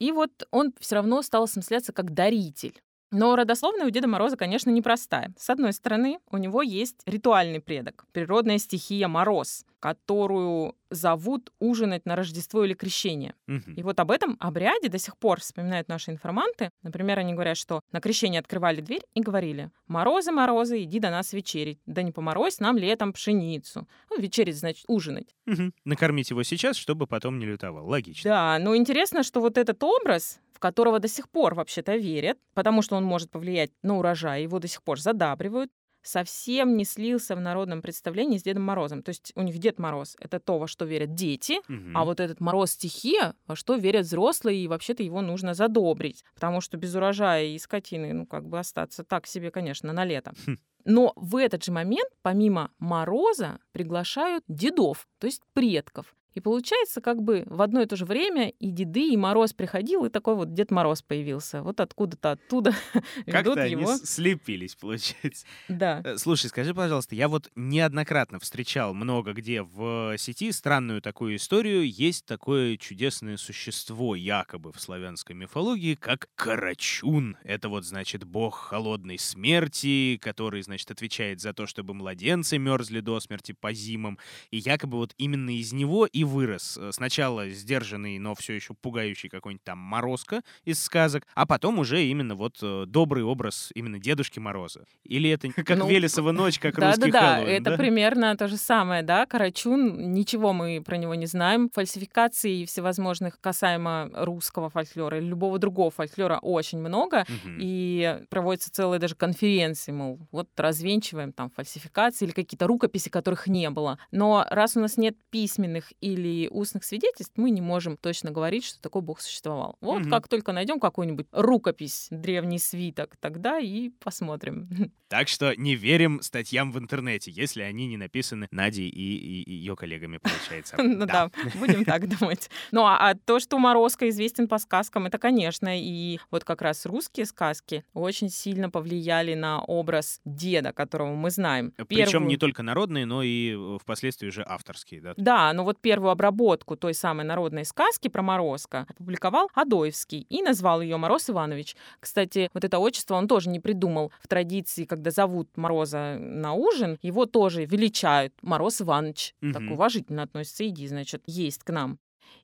И 0.00 0.10
вот 0.10 0.32
он 0.50 0.72
все 0.80 0.96
равно 0.96 1.22
стал 1.22 1.44
осмысляться 1.44 1.92
как 1.92 2.14
даритель. 2.14 2.82
Но 3.10 3.34
родословная 3.34 3.86
у 3.86 3.90
Деда 3.90 4.06
Мороза, 4.06 4.36
конечно, 4.36 4.70
непростая. 4.70 5.32
С 5.36 5.50
одной 5.50 5.72
стороны, 5.72 6.18
у 6.30 6.36
него 6.36 6.62
есть 6.62 7.02
ритуальный 7.06 7.60
предок, 7.60 8.06
природная 8.12 8.58
стихия 8.58 9.08
Мороз, 9.08 9.64
которую 9.80 10.76
зовут 10.90 11.52
ужинать 11.58 12.04
на 12.06 12.14
Рождество 12.14 12.64
или 12.64 12.74
Крещение. 12.74 13.34
Мгм. 13.46 13.74
И 13.74 13.82
вот 13.82 13.98
об 13.98 14.10
этом 14.10 14.36
обряде 14.38 14.88
до 14.88 14.98
сих 14.98 15.16
пор 15.16 15.40
вспоминают 15.40 15.88
наши 15.88 16.10
информанты. 16.10 16.70
Например, 16.82 17.18
они 17.18 17.32
говорят, 17.32 17.56
что 17.56 17.80
на 17.90 18.00
крещение 18.00 18.40
открывали 18.40 18.80
дверь 18.80 19.02
и 19.14 19.20
говорили 19.20 19.70
«Морозы, 19.86 20.32
морозы, 20.32 20.82
иди 20.82 21.00
до 21.00 21.10
нас 21.10 21.32
вечерить, 21.32 21.80
да 21.86 22.02
не 22.02 22.12
поморозь 22.12 22.60
нам 22.60 22.76
летом 22.76 23.12
пшеницу». 23.12 23.88
Ну, 24.10 24.20
вечерить, 24.20 24.56
значит, 24.56 24.84
ужинать. 24.88 25.34
Мгм. 25.46 25.72
Накормить 25.84 26.30
его 26.30 26.42
сейчас, 26.42 26.76
чтобы 26.76 27.06
потом 27.06 27.38
не 27.38 27.46
лютовал. 27.46 27.86
Логично. 27.86 28.30
Да, 28.30 28.58
но 28.60 28.76
интересно, 28.76 29.22
что 29.22 29.40
вот 29.40 29.56
этот 29.58 29.82
образ, 29.82 30.40
в 30.60 30.62
которого 30.62 30.98
до 30.98 31.08
сих 31.08 31.30
пор 31.30 31.54
вообще-то 31.54 31.96
верят, 31.96 32.36
потому 32.52 32.82
что 32.82 32.96
он 32.96 33.02
может 33.04 33.30
повлиять 33.30 33.70
на 33.82 33.96
урожай, 33.96 34.42
его 34.42 34.58
до 34.58 34.68
сих 34.68 34.82
пор 34.82 35.00
задабривают, 35.00 35.70
совсем 36.02 36.76
не 36.76 36.84
слился 36.84 37.34
в 37.34 37.40
народном 37.40 37.80
представлении 37.80 38.36
с 38.36 38.42
Дедом 38.42 38.64
Морозом. 38.64 39.02
То 39.02 39.08
есть 39.08 39.32
у 39.36 39.40
них 39.42 39.56
Дед 39.56 39.78
Мороз— 39.78 40.16
это 40.20 40.38
то, 40.38 40.58
во 40.58 40.66
что 40.66 40.84
верят 40.84 41.14
дети, 41.14 41.60
Мгм. 41.66 41.96
а 41.96 42.04
вот 42.04 42.20
этот 42.20 42.40
мороз 42.40 42.72
стихия, 42.72 43.34
во 43.46 43.56
что 43.56 43.76
верят 43.76 44.04
взрослые, 44.04 44.62
и 44.62 44.68
вообще-то 44.68 45.02
его 45.02 45.22
нужно 45.22 45.54
задобрить. 45.54 46.24
Потому 46.34 46.60
что 46.60 46.76
без 46.76 46.94
урожая 46.94 47.44
и 47.46 47.58
скотины, 47.58 48.12
ну, 48.12 48.26
как 48.26 48.46
бы 48.46 48.58
остаться 48.58 49.02
так 49.02 49.26
себе, 49.26 49.50
конечно, 49.50 49.94
на 49.94 50.04
лето. 50.04 50.34
Хм. 50.46 50.58
Но 50.84 51.14
в 51.16 51.36
этот 51.36 51.64
же 51.64 51.72
момент, 51.72 52.10
помимо 52.20 52.70
мороза, 52.78 53.60
приглашают 53.72 54.44
дедов, 54.46 55.08
то 55.18 55.26
есть 55.26 55.40
предков. 55.54 56.14
И 56.34 56.40
получается, 56.40 57.00
как 57.00 57.22
бы 57.22 57.44
в 57.46 57.60
одно 57.62 57.80
и 57.82 57.86
то 57.86 57.96
же 57.96 58.04
время 58.04 58.48
и 58.50 58.70
деды, 58.70 59.12
и 59.12 59.16
Мороз 59.16 59.52
приходил, 59.52 60.04
и 60.04 60.10
такой 60.10 60.34
вот 60.36 60.52
Дед 60.54 60.70
Мороз 60.70 61.02
появился. 61.02 61.62
Вот 61.62 61.80
откуда-то 61.80 62.32
оттуда 62.32 62.70
ведут 63.26 63.32
Как-то 63.32 63.62
они 63.62 63.72
его. 63.72 63.96
с- 63.96 64.04
слепились, 64.04 64.74
получается. 64.76 65.46
Да. 65.68 66.02
Э, 66.04 66.16
Слушай, 66.18 66.46
скажи, 66.48 66.74
пожалуйста, 66.74 67.14
я 67.14 67.28
вот 67.28 67.50
неоднократно 67.56 68.38
встречал 68.38 68.94
много 68.94 69.32
где 69.32 69.62
в 69.62 70.16
сети 70.18 70.52
странную 70.52 71.02
такую 71.02 71.36
историю. 71.36 71.88
Есть 71.90 72.26
такое 72.26 72.76
чудесное 72.76 73.36
существо, 73.36 74.14
якобы 74.14 74.72
в 74.72 74.80
славянской 74.80 75.34
мифологии, 75.34 75.94
как 75.94 76.28
Карачун. 76.36 77.36
Это 77.42 77.68
вот, 77.68 77.84
значит, 77.84 78.24
бог 78.24 78.54
холодной 78.56 79.18
смерти, 79.18 80.18
который, 80.20 80.62
значит, 80.62 80.90
отвечает 80.90 81.40
за 81.40 81.52
то, 81.52 81.66
чтобы 81.66 81.94
младенцы 81.94 82.58
мерзли 82.58 83.00
до 83.00 83.18
смерти 83.20 83.52
по 83.58 83.72
зимам. 83.72 84.18
И 84.50 84.58
якобы 84.58 84.98
вот 84.98 85.14
именно 85.18 85.50
из 85.50 85.72
него 85.72 86.06
и 86.06 86.19
вырос. 86.24 86.78
Э, 86.80 86.90
сначала 86.92 87.48
сдержанный, 87.48 88.18
но 88.18 88.34
все 88.34 88.54
еще 88.54 88.74
пугающий 88.74 89.28
какой-нибудь 89.28 89.64
там 89.64 89.78
Морозко 89.78 90.42
из 90.64 90.82
сказок, 90.82 91.26
а 91.34 91.46
потом 91.46 91.78
уже 91.78 92.04
именно 92.04 92.34
вот 92.34 92.58
э, 92.62 92.84
добрый 92.86 93.24
образ 93.24 93.70
именно 93.74 93.98
Дедушки 93.98 94.38
Мороза. 94.38 94.84
Или 95.04 95.30
это 95.30 95.48
как 95.64 95.78
ну, 95.78 95.88
Велесова 95.88 96.32
ночь, 96.32 96.58
как 96.58 96.76
да, 96.76 96.88
русский 96.88 97.10
да, 97.10 97.20
Хэллоуин, 97.20 97.46
да, 97.46 97.52
это 97.52 97.70
да? 97.70 97.76
примерно 97.76 98.36
то 98.36 98.48
же 98.48 98.56
самое, 98.56 99.02
да, 99.02 99.26
Карачун, 99.26 100.12
ничего 100.12 100.52
мы 100.52 100.82
про 100.84 100.96
него 100.96 101.14
не 101.14 101.26
знаем. 101.26 101.70
Фальсификаций 101.72 102.64
всевозможных 102.66 103.40
касаемо 103.40 104.10
русского 104.14 104.70
фольклора 104.70 105.18
или 105.18 105.26
любого 105.26 105.58
другого 105.58 105.90
фольклора 105.90 106.38
очень 106.38 106.78
много, 106.78 107.22
угу. 107.22 107.54
и 107.58 108.20
проводятся 108.28 108.70
целые 108.70 108.98
даже 108.98 109.14
конференции, 109.14 109.92
мол, 109.92 110.18
вот 110.30 110.48
развенчиваем 110.56 111.32
там 111.32 111.50
фальсификации 111.50 112.26
или 112.26 112.32
какие-то 112.32 112.66
рукописи, 112.66 113.08
которых 113.08 113.46
не 113.46 113.70
было. 113.70 113.98
Но 114.10 114.46
раз 114.50 114.76
у 114.76 114.80
нас 114.80 114.96
нет 114.96 115.16
письменных 115.30 115.92
или 116.12 116.48
устных 116.48 116.84
свидетельств, 116.84 117.32
мы 117.36 117.50
не 117.50 117.60
можем 117.60 117.96
точно 117.96 118.30
говорить, 118.30 118.64
что 118.64 118.80
такой 118.80 119.02
бог 119.02 119.20
существовал. 119.20 119.76
Вот 119.80 120.02
угу. 120.02 120.10
как 120.10 120.28
только 120.28 120.52
найдем 120.52 120.80
какую-нибудь 120.80 121.26
рукопись, 121.32 122.08
древний 122.10 122.58
свиток, 122.58 123.16
тогда 123.20 123.58
и 123.58 123.90
посмотрим. 123.90 124.68
Так 125.10 125.26
что 125.26 125.56
не 125.56 125.74
верим 125.74 126.22
статьям 126.22 126.70
в 126.70 126.78
интернете, 126.78 127.32
если 127.32 127.62
они 127.62 127.88
не 127.88 127.96
написаны 127.96 128.46
Надей 128.52 128.88
и, 128.88 129.42
и 129.42 129.52
ее 129.54 129.74
коллегами, 129.74 130.18
получается. 130.18 130.76
Ну 131.00 131.04
да, 131.04 131.32
будем 131.56 131.84
так 131.84 132.08
думать. 132.08 132.48
Ну 132.70 132.84
а, 132.84 132.96
а 132.96 133.14
то, 133.16 133.40
что 133.40 133.58
Морозко 133.58 134.08
известен 134.08 134.46
по 134.46 134.58
сказкам, 134.58 135.06
это, 135.06 135.18
конечно, 135.18 135.68
и 135.76 136.20
вот 136.30 136.44
как 136.44 136.62
раз 136.62 136.86
русские 136.86 137.26
сказки 137.26 137.84
очень 137.92 138.28
сильно 138.28 138.70
повлияли 138.70 139.34
на 139.34 139.60
образ 139.60 140.20
деда, 140.24 140.72
которого 140.72 141.14
мы 141.16 141.30
знаем. 141.30 141.72
Причем 141.88 142.28
не 142.28 142.36
только 142.36 142.62
народные, 142.62 143.04
но 143.04 143.24
и 143.24 143.54
э, 143.56 143.78
впоследствии 143.82 144.28
уже 144.28 144.44
авторские, 144.46 145.00
да? 145.00 145.14
Да, 145.16 145.52
но 145.52 145.64
вот 145.64 145.80
первую 146.00 146.12
обработку 146.12 146.76
той 146.76 146.94
самой 146.94 147.26
народной 147.26 147.66
сказки 147.66 148.08
про 148.08 148.22
Морозко 148.22 148.86
опубликовал 148.88 149.50
Адоевский 149.52 150.26
и 150.30 150.40
назвал 150.40 150.80
ее 150.80 150.96
Мороз 150.96 151.28
Иванович. 151.28 151.76
Кстати, 152.00 152.50
вот 152.54 152.64
это 152.64 152.78
отчество 152.78 153.16
он 153.16 153.28
тоже 153.28 153.50
не 153.50 153.60
придумал 153.60 154.10
в 154.22 154.28
традиции, 154.28 154.86
когда 154.86 155.10
зовут 155.10 155.48
Мороза 155.56 156.16
на 156.18 156.54
ужин, 156.54 156.98
его 157.02 157.26
тоже 157.26 157.66
величают 157.66 158.32
Мороз 158.40 158.80
Иванович. 158.80 159.34
Угу. 159.42 159.52
Так 159.52 159.62
уважительно 159.70 160.22
относится, 160.22 160.66
иди, 160.66 160.88
значит, 160.88 161.22
есть 161.26 161.64
к 161.64 161.70
нам. 161.70 161.98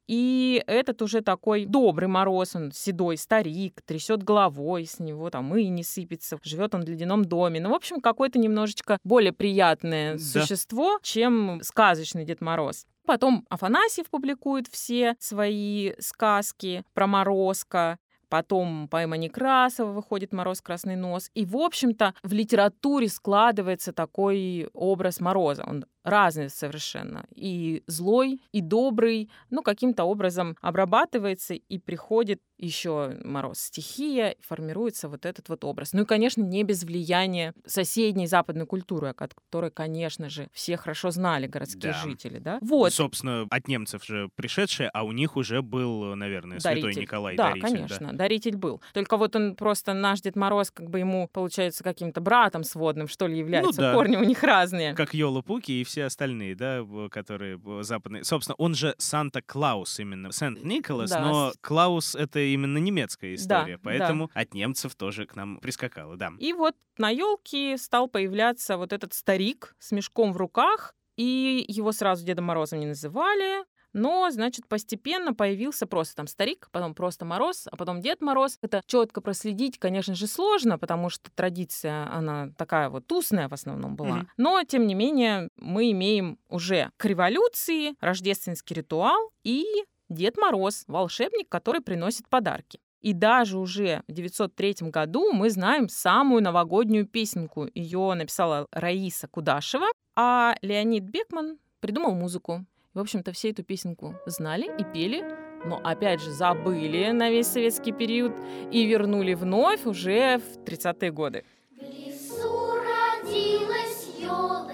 И 0.06 0.62
этот 0.66 1.02
уже 1.02 1.20
такой 1.20 1.66
добрый 1.66 2.08
мороз, 2.08 2.54
он 2.54 2.70
седой 2.72 3.16
старик, 3.16 3.82
трясет 3.84 4.22
головой, 4.22 4.86
с 4.86 5.00
него 5.00 5.30
там 5.30 5.56
и 5.56 5.66
не 5.68 5.82
сыпется, 5.82 6.38
живет 6.42 6.74
он 6.74 6.84
в 6.84 6.88
ледяном 6.88 7.24
доме. 7.24 7.60
Ну, 7.60 7.70
в 7.70 7.74
общем, 7.74 8.00
какое-то 8.00 8.38
немножечко 8.38 8.98
более 9.02 9.32
приятное 9.32 10.12
да. 10.12 10.18
существо, 10.18 10.98
чем 11.02 11.60
сказочный 11.62 12.24
Дед 12.24 12.40
Мороз. 12.40 12.86
Потом 13.06 13.46
Афанасьев 13.48 14.10
публикует 14.10 14.66
все 14.66 15.14
свои 15.20 15.92
сказки 16.00 16.84
про 16.92 17.06
Морозка. 17.06 17.98
Потом 18.28 18.88
поэма 18.88 19.16
Некрасова 19.16 19.92
выходит 19.92 20.32
«Мороз, 20.32 20.60
красный 20.60 20.96
нос». 20.96 21.30
И, 21.34 21.46
в 21.46 21.56
общем-то, 21.56 22.12
в 22.24 22.32
литературе 22.32 23.08
складывается 23.08 23.92
такой 23.92 24.68
образ 24.72 25.20
Мороза. 25.20 25.62
Он 25.64 25.84
разный 26.06 26.48
совершенно. 26.48 27.26
И 27.34 27.82
злой, 27.86 28.40
и 28.52 28.60
добрый, 28.60 29.28
ну, 29.50 29.62
каким-то 29.62 30.04
образом 30.04 30.56
обрабатывается 30.60 31.54
и 31.54 31.78
приходит 31.78 32.40
еще 32.58 33.18
мороз 33.22 33.58
стихия, 33.58 34.36
формируется 34.40 35.08
вот 35.08 35.26
этот 35.26 35.48
вот 35.48 35.64
образ. 35.64 35.92
Ну 35.92 36.02
и, 36.02 36.04
конечно, 36.06 36.42
не 36.42 36.62
без 36.62 36.84
влияния 36.84 37.52
соседней 37.66 38.26
западной 38.26 38.66
культуры, 38.66 39.08
о 39.08 39.14
которой, 39.14 39.70
конечно 39.70 40.30
же, 40.30 40.48
все 40.52 40.76
хорошо 40.76 41.10
знали 41.10 41.46
городские 41.46 41.92
да. 41.92 41.98
жители, 41.98 42.38
да? 42.38 42.58
Вот. 42.62 42.92
Собственно, 42.94 43.46
от 43.50 43.68
немцев 43.68 44.04
же 44.04 44.30
пришедшие, 44.36 44.88
а 44.88 45.02
у 45.02 45.12
них 45.12 45.36
уже 45.36 45.60
был, 45.60 46.14
наверное, 46.14 46.58
даритель. 46.60 46.88
святой 46.88 47.02
Николай 47.02 47.36
да, 47.36 47.48
даритель. 47.50 47.68
Конечно, 47.68 48.08
да, 48.12 48.16
даритель 48.16 48.56
был. 48.56 48.80
Только 48.94 49.16
вот 49.16 49.36
он 49.36 49.56
просто, 49.56 49.92
наш 49.92 50.20
Дед 50.20 50.36
Мороз, 50.36 50.70
как 50.70 50.88
бы 50.88 51.00
ему, 51.00 51.28
получается, 51.32 51.84
каким-то 51.84 52.20
братом 52.20 52.64
сводным, 52.64 53.08
что 53.08 53.26
ли, 53.26 53.38
является. 53.38 53.80
Ну, 53.80 53.88
да. 53.88 53.94
Корни 53.94 54.16
у 54.16 54.24
них 54.24 54.42
разные. 54.42 54.94
Как 54.94 55.12
Йола 55.12 55.42
Пуки 55.42 55.72
и 55.72 55.84
все 55.84 55.95
все 55.96 56.04
остальные, 56.04 56.54
да, 56.54 56.84
которые 57.10 57.58
западные. 57.82 58.22
Собственно, 58.22 58.54
он 58.56 58.74
же 58.74 58.94
Санта-Клаус 58.98 59.98
именно, 59.98 60.30
Сент-Николас, 60.30 61.08
да. 61.08 61.20
но 61.22 61.52
Клаус— 61.62 62.14
это 62.16 62.38
именно 62.38 62.76
немецкая 62.76 63.34
история, 63.34 63.76
да, 63.76 63.80
поэтому 63.82 64.30
да. 64.34 64.40
от 64.42 64.52
немцев 64.52 64.94
тоже 64.94 65.24
к 65.24 65.34
нам 65.34 65.56
прискакало, 65.56 66.18
да. 66.18 66.32
И 66.38 66.52
вот 66.52 66.76
на 66.98 67.08
елке 67.08 67.78
стал 67.78 68.08
появляться 68.08 68.76
вот 68.76 68.92
этот 68.92 69.14
старик 69.14 69.74
с 69.78 69.90
мешком 69.90 70.34
в 70.34 70.36
руках, 70.36 70.94
и 71.16 71.64
его 71.66 71.92
сразу 71.92 72.26
Дедом 72.26 72.44
Морозом 72.44 72.80
не 72.80 72.86
называли, 72.86 73.64
но, 73.96 74.30
значит, 74.30 74.68
постепенно 74.68 75.32
появился 75.32 75.86
просто 75.86 76.16
там 76.16 76.26
старик, 76.26 76.68
потом 76.70 76.94
просто 76.94 77.24
Мороз, 77.24 77.66
а 77.70 77.76
потом 77.76 78.02
Дед 78.02 78.20
Мороз. 78.20 78.58
Это 78.60 78.82
четко 78.86 79.22
проследить, 79.22 79.78
конечно 79.78 80.14
же, 80.14 80.26
сложно, 80.26 80.78
потому 80.78 81.08
что 81.08 81.30
традиция, 81.34 82.06
она 82.12 82.50
такая 82.58 82.90
вот 82.90 83.06
тусная 83.06 83.48
в 83.48 83.54
основном 83.54 83.96
была. 83.96 84.18
Mm-hmm. 84.18 84.26
Но, 84.36 84.62
тем 84.64 84.86
не 84.86 84.94
менее, 84.94 85.48
мы 85.56 85.90
имеем 85.92 86.38
уже 86.50 86.90
к 86.98 87.06
революции 87.06 87.94
рождественский 88.00 88.76
ритуал 88.76 89.30
и 89.44 89.64
Дед 90.10 90.36
Мороз, 90.36 90.84
волшебник, 90.86 91.48
который 91.48 91.80
приносит 91.80 92.28
подарки. 92.28 92.78
И 93.00 93.14
даже 93.14 93.58
уже 93.58 94.02
в 94.08 94.12
903 94.12 94.90
году 94.90 95.32
мы 95.32 95.48
знаем 95.48 95.88
самую 95.88 96.42
новогоднюю 96.42 97.06
песенку. 97.06 97.66
Ее 97.74 98.12
написала 98.12 98.66
Раиса 98.72 99.26
Кудашева, 99.26 99.86
а 100.16 100.54
Леонид 100.60 101.04
Бекман 101.04 101.58
придумал 101.80 102.14
музыку. 102.14 102.66
В 102.96 102.98
общем-то, 102.98 103.32
все 103.32 103.50
эту 103.50 103.62
песенку 103.62 104.14
знали 104.24 104.70
и 104.80 104.82
пели, 104.82 105.22
но 105.66 105.78
опять 105.84 106.22
же 106.22 106.30
забыли 106.30 107.10
на 107.10 107.28
весь 107.28 107.46
советский 107.46 107.92
период 107.92 108.32
и 108.72 108.86
вернули 108.86 109.34
вновь 109.34 109.84
уже 109.84 110.38
в 110.38 110.64
30-е 110.64 111.12
годы. 111.12 111.44
В 111.78 111.82
лесу 111.82 112.72
родилась 112.72 114.08
елочка, 114.18 114.65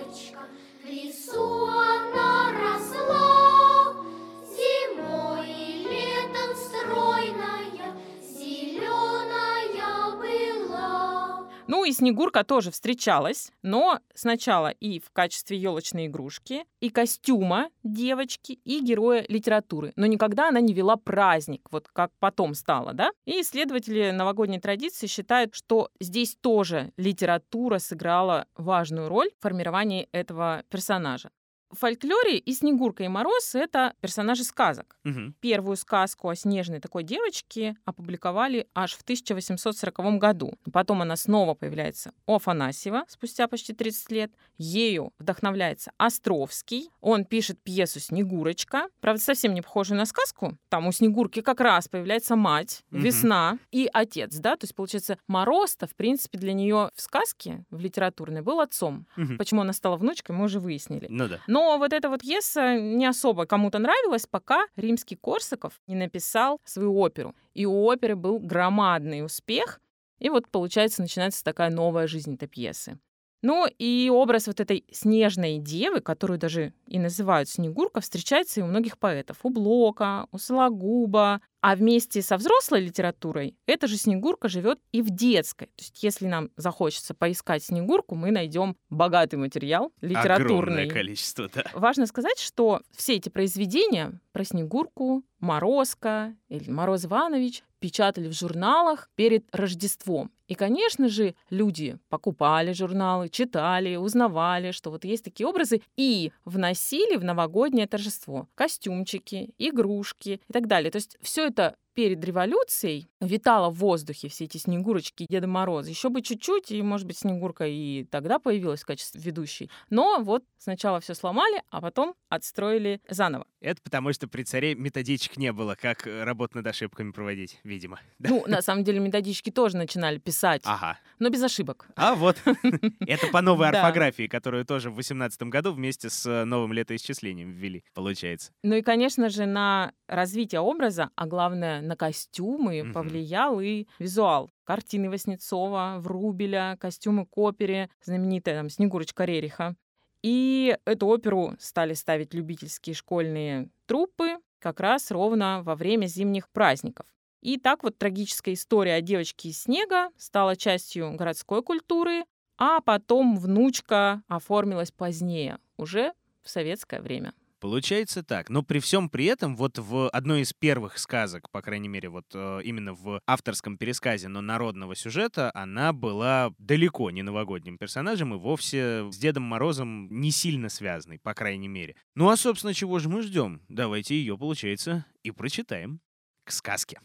Ну 11.83 11.87
и 11.87 11.91
Снегурка 11.91 12.45
тоже 12.45 12.71
встречалась, 12.71 13.51
но 13.63 13.99
сначала 14.15 14.69
и 14.69 15.01
в 15.01 15.11
качестве 15.11 15.57
елочной 15.57 16.07
игрушки, 16.07 16.65
и 16.79 16.91
костюма 16.91 17.71
девочки, 17.83 18.53
и 18.53 18.79
героя 18.79 19.25
литературы. 19.29 19.93
Но 19.97 20.07
никогда 20.07 20.51
она 20.51 20.61
не 20.61 20.75
вела 20.75 20.95
праздник, 20.95 21.67
вот 21.73 21.89
как 21.93 22.13
потом 22.21 22.55
стало, 22.55 22.93
да? 22.93 23.11
И 23.25 23.41
исследователи 23.41 24.13
новогодней 24.13 24.61
традиции 24.61 25.09
считают, 25.09 25.57
что 25.57 25.91
здесь 25.99 26.37
тоже 26.41 26.93
литература 26.97 27.81
сыграла 27.81 28.47
важную 28.55 29.09
роль 29.09 29.31
в 29.37 29.43
формировании 29.43 30.09
этого 30.13 30.63
персонажа. 30.69 31.31
В 31.73 31.79
фольклоре 31.79 32.37
и 32.37 32.53
Снегурка, 32.53 33.03
и 33.03 33.09
Мороз— 33.09 33.55
это 33.55 33.95
персонажи 34.03 34.45
сказок. 34.45 34.99
Угу. 35.07 35.33
Первую 35.41 35.77
сказку 35.77 36.29
о 36.29 36.37
снежной 36.37 36.81
такой 36.81 37.03
девочке 37.03 37.77
опубликовали 37.87 38.69
аж 38.75 38.95
в 38.95 39.01
1840 39.01 40.19
году. 40.19 40.53
Потом 40.71 41.01
она 41.01 41.17
снова 41.17 41.55
появляется 41.55 42.13
у 42.27 42.35
Афанасьева 42.35 43.05
спустя 43.09 43.49
почти 43.49 43.73
30 43.73 44.11
лет. 44.11 44.33
Ею 44.59 45.15
вдохновляется 45.19 45.93
Островский. 45.97 46.91
Он 47.01 47.25
пишет 47.25 47.59
пьесу 47.63 48.01
«Снегурочка». 48.01 48.89
Правда, 49.01 49.23
совсем 49.23 49.55
не 49.55 49.63
похожую 49.63 49.97
на 49.97 50.05
сказку. 50.05 50.59
Там 50.69 50.87
у 50.87 50.93
Снегурки 50.93 51.41
как 51.41 51.61
раз 51.61 51.89
появляется 51.89 52.37
мать, 52.37 52.85
угу. 52.91 53.01
весна 53.01 53.59
и 53.71 53.89
отец, 53.91 54.37
да? 54.37 54.57
То 54.57 54.65
есть, 54.65 54.75
получается, 54.75 55.17
Мороз-то, 55.27 55.87
в 55.87 55.97
принципе, 55.97 56.37
для 56.37 56.53
нее 56.53 56.91
в 56.95 57.01
сказке, 57.01 57.65
в 57.71 57.81
литературной, 57.81 58.43
был 58.43 58.61
отцом. 58.61 59.07
Угу. 59.17 59.39
Почему 59.39 59.63
она 59.63 59.73
стала 59.73 59.97
внучкой, 59.97 60.37
мы 60.37 60.45
уже 60.45 60.61
выяснили. 60.61 61.07
Ну 61.09 61.29
да. 61.29 61.41
Но 61.47 61.62
но 61.63 61.79
вот 61.79 61.93
эта 61.93 62.09
вот 62.09 62.23
пьеса 62.23 62.77
не 62.77 63.07
особо 63.07 63.47
кому-то 63.47 63.79
нравилась, 63.79 64.27
пока 64.27 64.67
римский 64.75 65.15
Корсаков 65.15 65.75
не 65.87 65.95
написал 65.95 66.61
свою 66.65 66.99
оперу. 66.99 67.37
И 67.55 67.67
у 67.67 67.85
оперы 67.85 68.17
был 68.17 68.41
громадный 68.41 69.25
успех, 69.25 69.81
и 70.19 70.29
вот, 70.29 70.49
получается, 70.49 71.03
начинается 71.03 71.45
такая 71.45 71.71
новая 71.71 72.09
жизнь 72.09 72.35
этой 72.35 72.49
пьесы. 72.49 72.99
Ну 73.43 73.67
и 73.79 74.11
образ 74.13 74.49
вот 74.49 74.59
этой 74.59 74.85
снежной 74.91 75.59
девы, 75.59 76.01
которую 76.01 76.39
даже 76.39 76.73
и 76.87 76.99
называют 76.99 77.49
Снегурка, 77.49 78.01
встречается 78.01 78.59
и 78.59 78.63
у 78.63 78.67
многих 78.67 78.99
поэтов. 78.99 79.39
У 79.45 79.51
Блока, 79.51 80.27
у 80.33 80.39
Сологуба, 80.39 81.41
А 81.63 81.77
вместе 81.77 82.23
со 82.23 82.37
взрослой 82.37 82.81
литературой 82.81 83.57
эта 83.67 83.87
же 83.87 83.97
Снегурка 83.97 84.49
живет 84.49 84.81
и 84.91 85.01
в 85.01 85.11
детской. 85.11 85.67
То 85.67 85.83
есть, 85.83 86.03
если 86.03 86.27
нам 86.27 86.51
захочется 86.57 87.15
поискать 87.15 87.63
Снегурку, 87.63 88.17
мы 88.17 88.33
найдем 88.33 88.77
богатый 88.91 89.37
материал 89.37 89.93
литературный. 90.01 90.83
Огромное 90.85 90.89
количество, 90.89 91.49
да. 91.55 91.65
Важно 91.73 92.07
сказать, 92.07 92.41
что 92.41 92.81
все 92.97 93.15
эти 93.15 93.29
произведения 93.29 94.21
про 94.33 94.45
Снегурку, 94.45 95.23
Морозко 95.39 96.35
или 96.49 96.69
Мороз 96.69 97.05
Иванович 97.05 97.63
печатали 97.79 98.29
в 98.29 98.33
журналах 98.33 99.11
перед 99.17 99.45
Рождеством. 99.55 100.31
И, 100.47 100.55
конечно 100.55 101.09
же, 101.09 101.35
люди 101.51 101.99
покупали 102.11 102.73
журналы, 102.73 103.29
читали, 103.29 103.97
узнавали, 103.97 104.71
что 104.71 104.91
вот 104.91 105.05
есть 105.05 105.25
такие 105.25 105.47
образы, 105.47 105.83
и 105.97 106.31
вносили 106.45 107.17
в 107.17 107.25
новогоднее 107.25 107.87
торжество 107.87 108.49
костюмчики, 108.55 109.55
игрушки 109.59 110.41
и 110.49 110.53
так 110.53 110.69
далее. 110.69 110.91
То 110.91 110.97
есть 110.97 111.17
все 111.23 111.49
это 111.53 111.77
перед 111.95 112.25
революцией 112.25 113.09
витало 113.21 113.71
в 113.71 113.75
воздухе 113.75 114.29
все 114.29 114.45
эти 114.45 114.57
Снегурочки 114.59 115.25
и 115.25 115.27
Деда 115.29 115.47
Мороза. 115.47 115.91
Еще 115.91 116.09
бы 116.09 116.23
чуть-чуть, 116.23 116.71
и, 116.71 116.83
может 116.83 117.07
быть, 117.07 117.19
Снегурка 117.19 117.67
и 117.67 118.05
тогда 118.05 118.39
появилась 118.39 118.83
в 118.83 118.87
качестве 118.87 119.21
ведущей. 119.21 119.71
Но 119.91 120.19
вот 120.21 120.45
сначала 120.59 121.01
все 121.01 121.15
сломали, 121.15 121.63
а 121.71 121.81
потом 121.81 122.15
отстроили 122.29 123.01
заново. 123.09 123.47
Это 123.61 123.81
потому, 123.83 124.13
что 124.13 124.27
при 124.27 124.43
царе 124.43 124.75
методичек 124.75 125.37
не 125.37 125.53
было, 125.53 125.77
как 125.81 126.07
э, 126.07 126.25
работу 126.25 126.57
над 126.59 126.67
ошибками 126.67 127.13
проводить, 127.13 127.61
видимо. 127.65 128.01
Ну, 128.19 128.45
на 128.47 128.63
самом 128.63 128.83
деле, 128.85 128.99
методички 128.99 129.51
тоже 129.51 129.77
начинали 129.77 130.19
писать, 130.19 130.63
Ага. 130.65 130.99
но 131.19 131.29
без 131.29 131.43
ошибок. 131.43 131.87
А 131.97 132.15
вот, 132.15 132.41
это 133.01 133.27
по 133.29 133.43
новой 133.43 133.69
орфографии, 133.69 134.27
которую 134.27 134.65
тоже 134.65 134.91
в 134.91 134.95
18 134.95 135.43
году 135.45 135.73
вместе 135.73 136.09
с 136.09 136.25
э, 136.25 136.45
новым 136.45 136.73
летоисчислением 136.73 137.51
ввели, 137.51 137.85
получается. 137.95 138.53
Ну 138.63 138.75
и, 138.77 138.83
конечно 138.83 139.29
же, 139.29 139.45
на 139.45 139.93
развитие 140.09 140.61
образа, 140.61 141.11
а 141.15 141.27
главное, 141.27 141.82
на 141.83 141.97
костюмы 141.97 142.83
Мгм. 142.83 142.93
повлиял 142.93 143.61
и 143.61 143.87
визуал. 143.99 144.51
Картины 144.65 145.11
Васнецова, 145.11 145.97
Врубеля, 145.99 146.77
костюмы 146.81 147.27
к 147.27 147.37
опере, 147.37 147.91
знаменитая 148.05 148.57
там 148.57 148.71
Снегурочка 148.71 149.25
Рериха. 149.25 149.77
И 150.23 150.77
эту 150.85 151.07
оперу 151.09 151.55
стали 151.59 151.95
ставить 151.95 152.33
любительские 152.33 152.95
школьные 152.95 153.69
труппы 153.87 154.37
как 154.61 154.79
раз 154.81 155.11
ровно 155.11 155.63
во 155.65 155.75
время 155.75 156.07
зимних 156.07 156.49
праздников. 156.51 157.07
И 157.41 157.59
так 157.59 157.83
вот 157.83 157.99
трагическая 157.99 158.55
история 158.55 158.95
о 158.95 159.01
девочке 159.01 159.49
из 159.49 159.63
снега 159.63 160.11
стала 160.17 160.55
частью 160.55 161.17
городской 161.17 161.61
культуры, 161.63 162.25
а 162.57 162.81
потом 162.81 163.37
внучка 163.37 164.23
оформилась 164.29 164.93
позднее, 164.93 165.59
уже 165.77 166.13
в 166.45 166.51
советское 166.51 167.01
время. 167.01 167.33
Получается 167.63 168.25
так. 168.25 168.51
Но 168.51 168.65
при 168.65 168.81
всем 168.81 169.09
при 169.09 169.27
этом, 169.27 169.55
вот 169.55 169.79
в 169.79 170.09
одной 170.09 170.41
из 170.41 170.53
первых 170.53 170.99
сказок, 170.99 171.49
по 171.53 171.63
крайней 171.63 171.87
мере, 171.87 172.09
вот 172.09 172.25
э, 172.35 172.61
именно 172.65 172.93
в 172.93 173.21
авторском 173.25 173.79
пересказе, 173.79 174.27
но 174.27 174.41
народного 174.41 174.97
сюжета, 174.97 175.53
она 175.55 175.93
была 175.93 176.53
далеко 176.59 177.13
не 177.13 177.23
новогодним 177.23 177.79
персонажем 177.79 178.35
и 178.35 178.37
вовсе 178.37 179.09
с 179.13 179.17
Дедом 179.17 179.45
Морозом 179.45 180.09
не 180.11 180.33
сильно 180.33 180.69
связанной, 180.69 181.21
по 181.21 181.35
крайней 181.35 181.69
мере. 181.69 181.95
Ну 182.17 182.31
а, 182.31 182.37
собственно, 182.37 182.75
чего 182.75 182.99
же 182.99 183.09
мы 183.09 183.23
ждем? 183.23 183.63
Давайте 183.69 184.17
ее, 184.17 184.37
получается, 184.37 185.07
и 185.23 185.31
прочитаем. 185.31 186.01
К 186.45 186.51
сказке. 186.51 186.99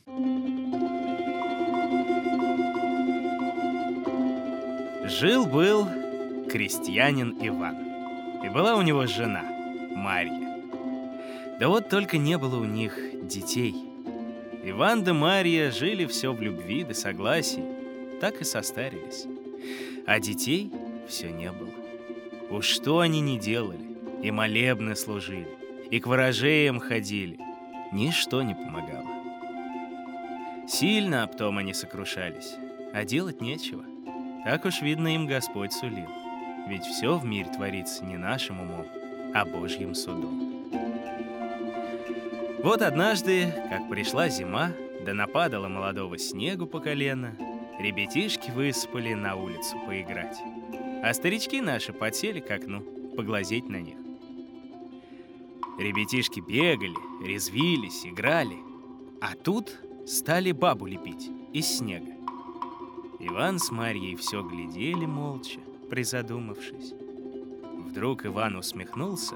Жил-был 5.04 5.88
крестьянин 6.50 7.38
Иван. 7.48 7.76
И 8.44 8.50
была 8.50 8.76
у 8.76 8.82
него 8.82 9.06
жена, 9.06 9.57
Марья. 9.98 10.62
Да 11.60 11.68
вот 11.68 11.90
только 11.90 12.18
не 12.18 12.38
было 12.38 12.60
у 12.60 12.66
них 12.66 12.98
детей. 13.28 13.76
Иван 14.64 15.04
да 15.04 15.14
Марья 15.14 15.72
жили 15.72 16.06
все 16.06 16.32
в 16.32 16.42
любви 16.42 16.84
да 16.84 16.94
согласии, 16.94 17.66
так 18.22 18.42
и 18.42 18.46
состарились. 18.46 19.26
А 20.06 20.20
детей 20.20 20.72
все 21.08 21.32
не 21.32 21.52
было. 21.52 21.74
Уж 22.50 22.66
что 22.66 23.00
они 23.00 23.20
не 23.22 23.38
делали, 23.38 23.98
и 24.22 24.32
молебны 24.32 24.96
служили, 24.96 25.48
и 25.90 26.00
к 26.00 26.08
ворожеям 26.08 26.80
ходили, 26.80 27.40
ничто 27.92 28.42
не 28.44 28.54
помогало. 28.54 29.08
Сильно 30.68 31.24
об 31.24 31.36
том 31.36 31.58
они 31.58 31.74
сокрушались, 31.74 32.56
а 32.94 33.04
делать 33.04 33.42
нечего. 33.42 33.84
Так 34.46 34.66
уж, 34.66 34.82
видно, 34.82 35.16
им 35.16 35.26
Господь 35.26 35.74
сулил. 35.74 36.10
Ведь 36.68 36.84
все 36.84 37.18
в 37.18 37.26
мире 37.26 37.50
творится 37.50 38.06
не 38.06 38.18
нашим 38.18 38.60
умом, 38.60 38.86
а 39.40 39.46
Божьим 39.46 39.94
судом. 39.94 40.64
Вот 42.64 42.82
однажды, 42.82 43.54
как 43.70 43.88
пришла 43.88 44.30
зима, 44.30 44.72
да 45.06 45.14
нападало 45.14 45.68
молодого 45.68 46.18
снегу 46.18 46.66
по 46.66 46.80
колено, 46.80 47.38
ребятишки 47.80 48.50
высыпали 48.50 49.14
на 49.14 49.36
улицу 49.36 49.78
поиграть. 49.86 50.38
А 51.04 51.14
старички 51.14 51.62
наши 51.62 51.94
подсели 51.94 52.40
к 52.40 52.50
окну, 52.50 52.82
поглазеть 53.16 53.70
на 53.70 53.80
них. 53.80 53.98
Ребятишки 55.78 56.40
бегали, 56.40 56.98
резвились, 57.24 58.08
играли. 58.08 58.58
А 59.22 59.36
тут 59.36 59.78
стали 60.08 60.52
бабу 60.52 60.88
лепить 60.88 61.30
из 61.54 61.78
снега. 61.78 62.12
Иван 63.20 63.60
с 63.60 63.70
Марьей 63.70 64.16
все 64.16 64.42
глядели 64.42 65.06
молча, 65.06 65.60
призадумавшись. 65.92 66.96
Вдруг 67.98 68.28
Иван 68.28 68.56
усмехнулся 68.56 69.34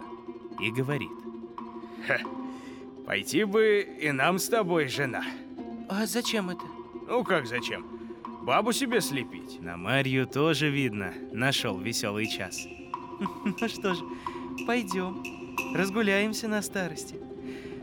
и 0.59 0.69
говорит. 0.69 1.09
пойти 3.07 3.43
бы 3.43 3.81
и 3.99 4.11
нам 4.11 4.37
с 4.37 4.49
тобой, 4.49 4.87
жена. 4.87 5.23
А 5.89 6.05
зачем 6.05 6.51
это? 6.51 6.61
Ну 7.07 7.23
как 7.23 7.47
зачем? 7.47 7.83
Бабу 8.43 8.71
себе 8.71 9.01
слепить. 9.01 9.59
На 9.59 9.77
Марью 9.77 10.27
тоже 10.27 10.69
видно, 10.69 11.11
нашел 11.31 11.79
веселый 11.79 12.27
час. 12.27 12.67
Ну 13.43 13.67
что 13.67 13.95
ж, 13.95 13.97
пойдем. 14.67 15.23
Разгуляемся 15.73 16.47
на 16.47 16.61
старости. 16.61 17.15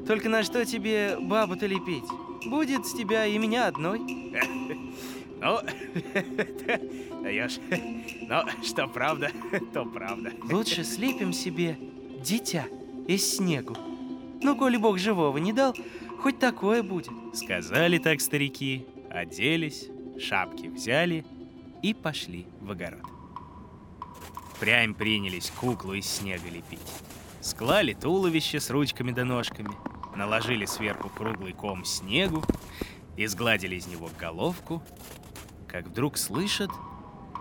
Только 0.06 0.28
на 0.28 0.44
что 0.44 0.64
тебе 0.64 1.18
бабу-то 1.20 1.66
лепить? 1.66 2.08
Будет 2.46 2.86
с 2.86 2.92
тебя 2.92 3.26
и 3.26 3.36
меня 3.36 3.66
одной. 3.66 3.98
Ну, 5.40 5.60
даешь. 7.22 7.58
Ну, 8.22 8.42
что 8.64 8.88
правда, 8.88 9.30
то 9.72 9.84
правда. 9.84 10.32
Лучше 10.50 10.84
слепим 10.84 11.32
себе 11.32 11.78
дитя 12.22 12.66
из 13.06 13.36
снегу. 13.36 13.76
Ну, 14.42 14.56
коли 14.56 14.76
бог 14.76 14.98
живого 14.98 15.38
не 15.38 15.52
дал, 15.52 15.74
хоть 16.20 16.38
такое 16.38 16.82
будет. 16.82 17.10
Сказали 17.34 17.98
так 17.98 18.20
старики, 18.20 18.86
оделись, 19.10 19.88
шапки 20.20 20.66
взяли 20.66 21.24
и 21.82 21.94
пошли 21.94 22.46
в 22.60 22.70
огород. 22.70 23.02
Прям 24.60 24.94
принялись 24.94 25.50
куклу 25.50 25.94
из 25.94 26.06
снега 26.06 26.48
лепить. 26.48 26.80
Склали 27.40 27.94
туловище 27.94 28.58
с 28.58 28.70
ручками 28.70 29.12
да 29.12 29.24
ножками, 29.24 29.70
наложили 30.16 30.64
сверху 30.64 31.08
круглый 31.08 31.52
ком 31.52 31.84
снегу 31.84 32.42
и 33.16 33.26
сгладили 33.26 33.76
из 33.76 33.86
него 33.86 34.10
головку, 34.18 34.82
как 35.68 35.86
вдруг 35.86 36.16
слышат 36.16 36.70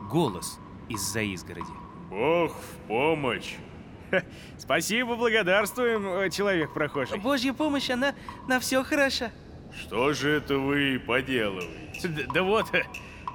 голос 0.10 0.60
из-за 0.90 1.22
изгороди. 1.22 1.72
Бог 2.10 2.54
в 2.54 2.88
помощь. 2.88 3.56
Спасибо, 4.58 5.16
благодарствуем, 5.16 6.08
э, 6.08 6.30
человек 6.30 6.74
прохожий. 6.74 7.20
Божья 7.20 7.54
помощь, 7.54 7.90
она 7.90 8.16
на 8.48 8.60
все 8.60 8.84
хороша. 8.84 9.32
Что 9.78 10.14
же 10.14 10.30
это 10.30 10.58
вы 10.58 11.02
поделываете? 11.06 12.08
Да, 12.08 12.22
да 12.34 12.44
вот, 12.44 12.74
э, 12.74 12.84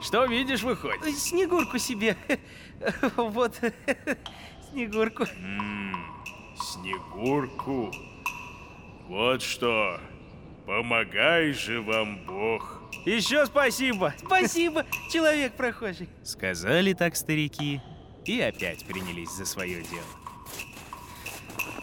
что 0.01 0.25
видишь, 0.25 0.63
выходит. 0.63 1.03
Ой, 1.03 1.13
Снегурку 1.13 1.79
себе. 1.79 2.17
Вот, 3.17 3.61
Снегурку. 4.71 5.25
М, 5.37 5.95
Снегурку. 6.57 7.93
Вот 9.09 9.43
что. 9.43 10.01
Помогай 10.67 11.53
же 11.53 11.81
вам 11.83 12.25
Бог. 12.27 12.82
Еще 13.05 13.47
спасибо. 13.47 14.15
Спасибо, 14.25 14.87
человек 15.11 15.55
прохожий. 15.55 16.09
Сказали 16.23 16.93
так 16.93 17.17
старики 17.17 17.81
и 18.25 18.41
опять 18.41 18.85
принялись 18.85 19.31
за 19.31 19.45
свое 19.45 19.83
дело. 19.83 20.07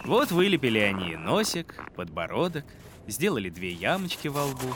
Вот 0.06 0.32
вылепили 0.32 0.80
они 0.80 1.16
носик, 1.16 1.76
подбородок, 1.96 2.66
сделали 3.08 3.50
две 3.50 3.72
ямочки 3.72 4.28
во 4.28 4.46
лбу. 4.46 4.74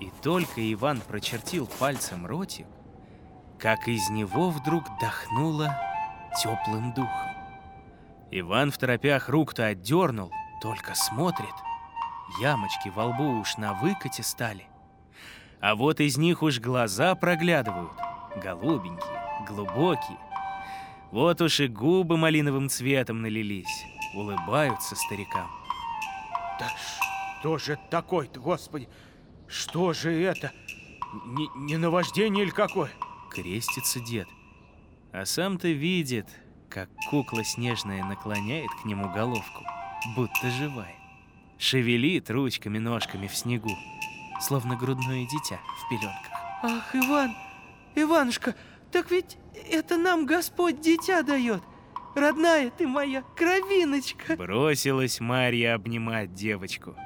И 0.00 0.10
только 0.22 0.72
Иван 0.72 1.00
прочертил 1.00 1.68
пальцем 1.78 2.26
ротик, 2.26 2.66
как 3.58 3.86
из 3.86 4.10
него 4.10 4.50
вдруг 4.50 4.84
дохнуло 5.00 5.78
теплым 6.42 6.92
духом. 6.94 7.30
Иван 8.30 8.70
в 8.70 8.78
торопях 8.78 9.28
рук-то 9.28 9.66
отдернул, 9.66 10.32
только 10.62 10.94
смотрит. 10.94 11.54
Ямочки 12.38 12.88
во 12.88 13.06
лбу 13.06 13.40
уж 13.40 13.56
на 13.56 13.74
выкате 13.74 14.22
стали. 14.22 14.66
А 15.60 15.74
вот 15.74 16.00
из 16.00 16.16
них 16.16 16.42
уж 16.42 16.60
глаза 16.60 17.14
проглядывают, 17.14 17.92
голубенькие, 18.42 19.22
глубокие. 19.46 20.18
Вот 21.10 21.40
уж 21.40 21.60
и 21.60 21.66
губы 21.66 22.16
малиновым 22.16 22.68
цветом 22.68 23.20
налились, 23.20 23.84
улыбаются 24.14 24.94
старикам. 24.94 25.50
Да 26.58 26.68
Что 27.40 27.58
же 27.58 27.72
это 27.72 27.82
такое-то, 27.90 28.38
господи? 28.38 28.88
Что 29.48 29.92
же 29.92 30.12
это? 30.12 30.52
Не, 31.26 31.48
не 31.56 31.76
наваждение 31.76 32.44
или 32.44 32.50
какое? 32.50 32.90
Крестится 33.30 33.98
дед. 34.00 34.28
А 35.12 35.24
сам-то 35.24 35.68
видит, 35.68 36.28
как 36.68 36.88
кукла 37.10 37.42
снежная 37.44 38.04
наклоняет 38.04 38.70
к 38.80 38.84
нему 38.84 39.12
головку, 39.12 39.64
будто 40.14 40.50
живая. 40.50 40.99
Шевелит 41.60 42.30
ручками-ножками 42.30 43.26
в 43.26 43.36
снегу, 43.36 43.76
словно 44.40 44.76
грудное 44.76 45.26
дитя 45.26 45.60
в 45.76 45.90
пеленках. 45.90 46.32
Ах, 46.62 46.94
Иван, 46.94 47.36
Иванушка, 47.94 48.54
так 48.90 49.10
ведь 49.10 49.36
это 49.70 49.98
нам 49.98 50.24
Господь 50.24 50.80
дитя 50.80 51.22
дает. 51.22 51.62
Родная 52.16 52.70
ты 52.70 52.88
моя, 52.88 53.22
кровиночка. 53.36 54.36
Бросилась 54.36 55.20
Марья 55.20 55.74
обнимать 55.74 56.32
девочку, 56.32 56.96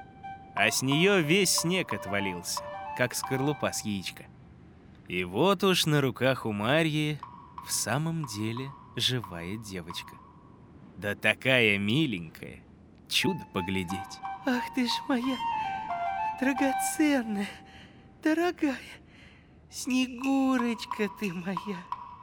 а 0.55 0.71
с 0.71 0.83
нее 0.83 1.21
весь 1.21 1.51
снег 1.51 1.93
отвалился, 1.93 2.62
как 2.97 3.17
скорлупа 3.17 3.73
с 3.73 3.85
яичка. 3.85 4.27
И 5.09 5.25
вот 5.25 5.64
уж 5.64 5.85
на 5.85 6.01
руках 6.01 6.47
у 6.47 6.53
Марьи 6.53 7.19
в 7.67 7.73
самом 7.73 8.25
деле 8.27 8.71
живая 8.95 9.57
девочка. 9.57 10.14
Да 10.97 11.17
такая 11.17 11.77
миленькая, 11.77 12.62
чудо 13.09 13.45
поглядеть. 13.53 14.21
Ах 14.46 14.62
ты 14.74 14.87
ж 14.87 14.90
моя 15.09 15.37
драгоценная, 16.38 17.48
дорогая, 18.22 18.76
Снегурочка 19.70 21.09
ты 21.18 21.33
моя. 21.33 21.78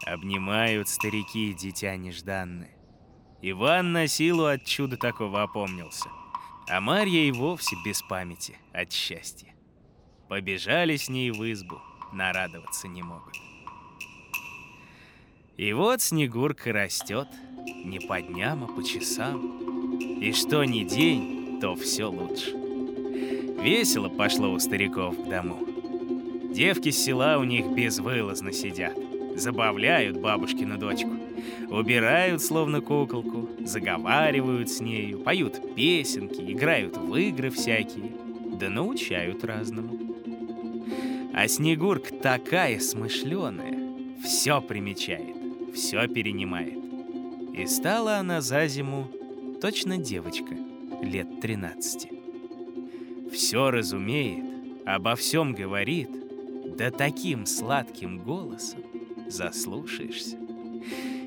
Обнимают 0.05 0.87
старики 0.87 1.53
дитя 1.53 1.97
нежданное. 1.97 2.69
Иван 3.41 3.91
на 3.91 4.07
силу 4.07 4.45
от 4.45 4.65
чуда 4.65 4.97
такого 4.97 5.41
опомнился. 5.41 6.09
А 6.69 6.79
Марья 6.79 7.21
и 7.21 7.31
вовсе 7.31 7.75
без 7.83 8.03
памяти 8.03 8.55
от 8.71 8.91
счастья. 8.91 9.55
Побежали 10.29 10.97
с 10.97 11.09
ней 11.09 11.31
в 11.31 11.51
избу, 11.51 11.79
нарадоваться 12.13 12.87
не 12.87 13.01
могут. 13.01 13.35
И 15.57 15.73
вот 15.73 16.01
Снегурка 16.01 16.71
растет, 16.71 17.27
не 17.83 17.99
по 17.99 18.21
дням, 18.21 18.63
а 18.63 18.67
по 18.67 18.83
часам. 18.83 19.99
И 20.21 20.31
что 20.33 20.63
ни 20.63 20.83
день, 20.83 21.40
то 21.61 21.75
все 21.75 22.05
лучше. 22.05 22.55
Весело 23.61 24.09
пошло 24.09 24.51
у 24.51 24.59
стариков 24.59 25.15
к 25.15 25.29
дому. 25.29 25.59
Девки 26.51 26.89
с 26.89 26.97
села 26.97 27.37
у 27.37 27.43
них 27.43 27.67
безвылазно 27.67 28.51
сидят. 28.51 28.97
Забавляют 29.35 30.17
бабушкину 30.19 30.77
дочку. 30.79 31.11
Убирают, 31.69 32.41
словно 32.41 32.81
куколку, 32.81 33.47
заговаривают 33.59 34.69
с 34.69 34.81
нею, 34.81 35.19
поют 35.19 35.75
песенки, 35.75 36.41
играют 36.51 36.97
в 36.97 37.15
игры 37.15 37.49
всякие, 37.49 38.11
да 38.59 38.69
научают 38.69 39.43
разному. 39.45 39.97
А 41.33 41.47
Снегурка 41.47 42.13
такая 42.13 42.79
смышленая, 42.79 43.77
все 44.23 44.61
примечает, 44.61 45.35
все 45.73 46.07
перенимает. 46.07 46.77
И 47.53 47.65
стала 47.67 48.17
она 48.17 48.41
за 48.41 48.67
зиму 48.67 49.07
точно 49.61 49.97
девочка, 49.97 50.55
лет 51.01 51.41
13. 51.41 52.09
Все 53.31 53.71
разумеет, 53.71 54.45
обо 54.85 55.15
всем 55.15 55.53
говорит, 55.53 56.09
да 56.77 56.91
таким 56.91 57.45
сладким 57.45 58.19
голосом 58.19 58.81
заслушаешься. 59.27 60.37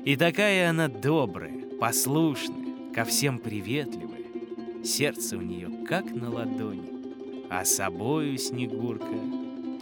И 0.03 0.15
такая 0.15 0.69
она 0.69 0.87
добрая, 0.87 1.53
послушная, 1.79 2.93
ко 2.93 3.05
всем 3.05 3.39
приветливая. 3.39 4.83
Сердце 4.83 5.37
у 5.37 5.41
нее 5.41 5.69
как 5.87 6.11
на 6.11 6.29
ладони, 6.29 7.47
а 7.49 7.65
собою 7.65 8.37
Снегурка 8.37 9.15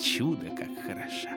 чудо 0.01 0.49
как 0.49 0.79
хороша. 0.85 1.29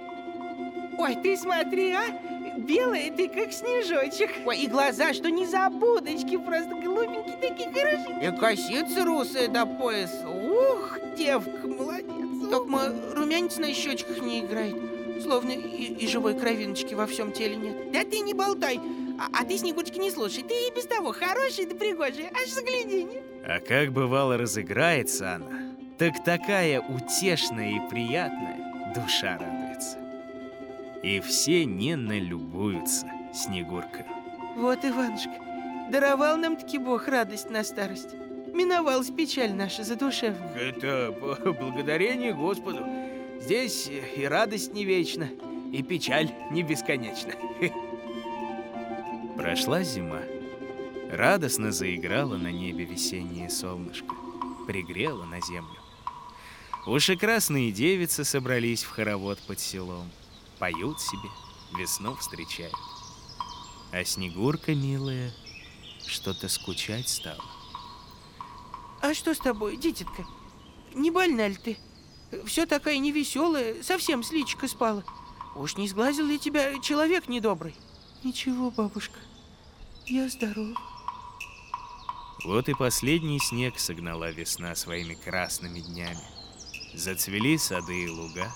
Ой, 0.98 1.16
ты 1.22 1.36
смотри, 1.36 1.92
а! 1.92 2.35
Белая 2.56 3.10
ты, 3.10 3.28
как 3.28 3.52
снежочек. 3.52 4.30
Ой, 4.46 4.58
и 4.58 4.66
глаза, 4.66 5.12
что 5.12 5.30
не 5.30 5.46
забудочки, 5.46 6.36
просто 6.36 6.74
голубенькие 6.74 7.36
такие 7.36 7.70
хорошие. 7.70 8.28
И 8.28 8.38
косица 8.38 9.04
русая 9.04 9.48
до 9.48 9.66
пояса. 9.66 10.28
Ух, 10.28 10.98
девка, 11.16 11.66
молодец. 11.66 12.50
Только 12.50 12.94
румянец 13.14 13.58
на 13.58 13.72
щечках 13.72 14.20
не 14.20 14.40
играет. 14.40 14.76
Словно 15.22 15.50
и, 15.50 15.94
и 15.94 16.06
живой 16.06 16.38
кровиночки 16.38 16.94
во 16.94 17.06
всем 17.06 17.32
теле 17.32 17.56
нет. 17.56 17.92
Да 17.92 18.04
ты 18.04 18.20
не 18.20 18.34
болтай. 18.34 18.80
А, 19.18 19.28
а 19.32 19.44
ты, 19.44 19.56
Снегурочка, 19.56 19.98
не 19.98 20.10
слушай. 20.10 20.42
Ты 20.42 20.54
и 20.54 20.72
без 20.74 20.84
того 20.84 21.12
хороший 21.12 21.66
да 21.66 21.74
пригожий. 21.74 22.28
Аж 22.32 22.50
загляденье. 22.50 23.22
А 23.44 23.60
как 23.60 23.92
бывало 23.92 24.36
разыграется 24.36 25.34
она, 25.34 25.46
так 25.98 26.22
такая 26.24 26.80
утешная 26.80 27.70
и 27.70 27.88
приятная, 27.88 28.92
душа 28.94 29.38
радуется. 29.38 29.55
И 31.02 31.20
все 31.20 31.64
не 31.64 31.96
налюбуются 31.96 33.06
Снегуркой. 33.32 34.04
Вот, 34.56 34.84
Иванушка, 34.84 35.32
даровал 35.90 36.36
нам 36.36 36.56
таки 36.56 36.78
Бог 36.78 37.08
радость 37.08 37.50
на 37.50 37.62
старость. 37.62 38.14
Миновалась 38.52 39.10
печаль 39.10 39.52
наша 39.52 39.84
задушевная. 39.84 40.54
Это 40.54 41.14
благодарение 41.60 42.32
Господу. 42.32 42.86
Здесь 43.40 43.90
и 44.16 44.24
радость 44.24 44.72
не 44.72 44.84
вечна, 44.84 45.28
и 45.72 45.82
печаль 45.82 46.30
не 46.50 46.62
бесконечна. 46.62 47.34
Прошла 49.36 49.82
зима. 49.82 50.22
Радостно 51.10 51.70
заиграло 51.70 52.36
на 52.36 52.50
небе 52.50 52.84
весеннее 52.84 53.50
солнышко. 53.50 54.14
Пригрело 54.66 55.24
на 55.24 55.40
землю. 55.40 55.78
Уж 56.86 57.10
и 57.10 57.16
красные 57.16 57.72
девицы 57.72 58.24
собрались 58.24 58.82
в 58.82 58.90
хоровод 58.90 59.38
под 59.40 59.60
селом. 59.60 60.10
Поют 60.58 61.00
себе, 61.00 61.28
весну 61.76 62.16
встречают. 62.16 62.74
А 63.92 64.04
Снегурка, 64.04 64.74
милая, 64.74 65.32
что-то 66.06 66.48
скучать 66.48 67.08
стала. 67.08 67.44
А 69.02 69.14
что 69.14 69.34
с 69.34 69.38
тобой, 69.38 69.76
дитятка? 69.76 70.26
Не 70.94 71.10
больна 71.10 71.48
ли 71.48 71.56
ты? 71.56 71.78
Все 72.46 72.66
такая 72.66 72.98
невеселая, 72.98 73.82
совсем 73.82 74.22
с 74.22 74.32
личика 74.32 74.66
спала. 74.66 75.04
Уж 75.54 75.76
не 75.76 75.88
сглазил 75.88 76.26
ли 76.26 76.38
тебя 76.38 76.78
человек 76.80 77.28
недобрый? 77.28 77.74
Ничего, 78.24 78.70
бабушка, 78.70 79.18
я 80.06 80.28
здоров. 80.28 80.76
Вот 82.44 82.68
и 82.68 82.74
последний 82.74 83.38
снег 83.40 83.78
согнала 83.78 84.30
весна 84.30 84.74
своими 84.74 85.14
красными 85.14 85.80
днями. 85.80 86.20
Зацвели 86.94 87.58
сады 87.58 88.04
и 88.04 88.08
луга, 88.08 88.52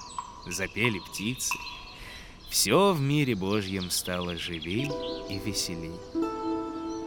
запели 0.47 0.99
птицы. 0.99 1.55
Все 2.51 2.93
в 2.93 3.01
мире 3.01 3.37
Божьем 3.37 3.91
стало 3.91 4.37
живей 4.37 4.91
и 5.29 5.39
веселей. 5.39 5.95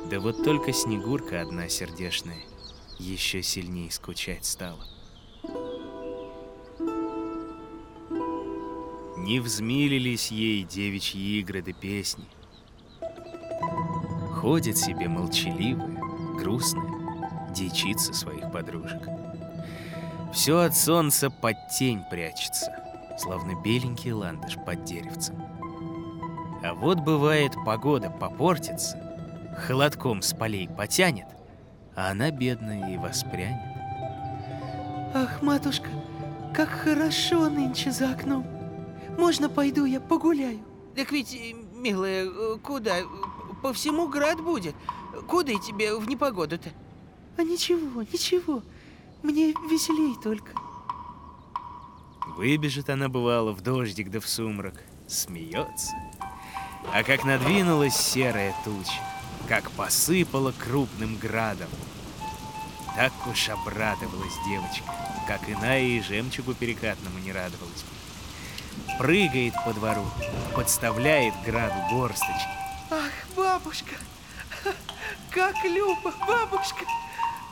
Да 0.10 0.20
вот 0.22 0.44
только 0.44 0.72
Снегурка 0.72 1.42
одна 1.42 1.68
сердешная 1.68 2.44
еще 2.98 3.44
сильнее 3.44 3.92
скучать 3.92 4.46
стала. 4.46 4.86
Не 9.18 9.40
взмилились 9.40 10.32
ей 10.32 10.64
девичьи 10.64 11.40
игры 11.40 11.62
да 11.62 11.74
песни. 11.74 12.26
Ходит 14.36 14.78
себе 14.78 15.08
молчаливая, 15.08 15.98
грустная, 16.38 17.52
дичится 17.54 18.14
своих 18.14 18.52
подружек. 18.52 19.02
Все 20.34 20.60
от 20.60 20.76
солнца 20.76 21.30
под 21.30 21.56
тень 21.78 22.02
прячется, 22.10 22.83
словно 23.18 23.56
беленький 23.62 24.12
ландыш 24.12 24.58
под 24.66 24.84
деревцем. 24.84 25.36
А 26.64 26.74
вот 26.74 27.00
бывает 27.00 27.54
погода 27.66 28.10
попортится, 28.10 28.98
холодком 29.68 30.22
с 30.22 30.34
полей 30.34 30.70
потянет, 30.70 31.28
а 31.96 32.12
она 32.12 32.32
бедная 32.32 32.94
и 32.94 32.98
воспрянет. 32.98 33.62
Ах, 35.14 35.42
матушка, 35.42 35.90
как 36.54 36.70
хорошо 36.70 37.50
нынче 37.50 37.92
за 37.92 38.12
окном. 38.12 38.48
Можно 39.18 39.50
пойду 39.50 39.86
я 39.86 40.00
погуляю? 40.00 40.60
Так 40.96 41.12
ведь, 41.12 41.36
э, 41.36 41.54
милая, 41.76 42.26
э, 42.26 42.58
куда? 42.64 42.96
По 43.62 43.74
всему 43.74 44.08
град 44.08 44.42
будет. 44.42 44.76
Куда 45.28 45.54
тебе 45.54 45.96
в 45.96 46.08
непогоду-то? 46.08 46.70
А 47.38 47.44
ничего, 47.44 48.02
ничего. 48.02 48.64
Мне 49.22 49.54
веселей 49.70 50.16
только. 50.22 50.52
Выбежит 52.36 52.90
она, 52.90 53.10
бывало, 53.10 53.52
в 53.52 53.62
дождик 53.62 54.10
да 54.10 54.20
в 54.20 54.28
сумрак, 54.28 54.74
смеется. 55.08 55.94
А 56.92 57.04
как 57.04 57.24
надвинулась 57.26 57.96
серая 57.96 58.56
туча, 58.66 59.00
как 59.48 59.70
посыпала 59.72 60.52
крупным 60.52 61.16
градом. 61.18 61.70
Так 62.96 63.14
уж 63.28 63.50
обрадовалась 63.50 64.34
девочка, 64.48 64.92
как 65.28 65.48
иная 65.48 65.84
и 65.84 66.02
жемчугу 66.02 66.56
перекатному 66.56 67.20
не 67.20 67.32
радовалась. 67.32 67.86
Прыгает 68.98 69.54
по 69.64 69.72
двору, 69.74 70.06
подставляет 70.56 71.36
граду 71.46 71.80
горсточки. 71.92 72.50
Ах, 72.90 73.12
бабушка, 73.36 73.96
как 75.32 75.56
любо, 75.64 76.12
бабушка, 76.28 76.86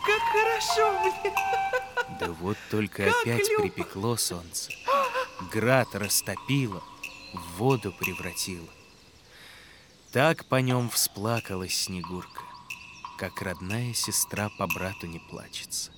как 0.06 0.22
хорошо 0.32 1.00
мне. 1.02 1.34
Да 2.22 2.32
вот 2.34 2.58
только 2.70 3.06
Как 3.06 3.22
опять 3.24 3.50
любо. 3.50 3.64
припекло 3.64 4.16
солнце. 4.16 4.72
Град 5.52 5.88
растопило, 5.96 6.84
в 7.34 7.58
воду 7.58 7.92
превратило. 8.00 8.68
Так 10.12 10.46
по 10.46 10.62
нем 10.62 10.90
всплакалась 10.92 11.74
Снегурка, 11.74 12.44
как 13.18 13.42
родная 13.42 13.96
сестра 13.96 14.52
по 14.60 14.68
брату 14.68 15.08
не 15.08 15.18
плачется. 15.18 15.92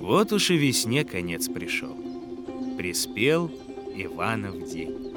Вот 0.00 0.32
уж 0.32 0.50
и 0.50 0.56
весне 0.56 1.04
конец 1.04 1.48
пришел. 1.48 1.94
Приспел 2.78 3.48
Иванов 3.94 4.66
день. 4.66 5.14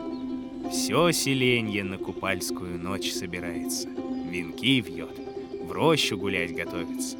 Все 0.69 1.11
селенье 1.11 1.85
на 1.85 1.97
купальскую 1.97 2.77
ночь 2.77 3.11
собирается, 3.13 3.87
венки 3.87 4.81
вьет, 4.81 5.17
в 5.61 5.71
рощу 5.71 6.17
гулять 6.17 6.53
готовится. 6.53 7.17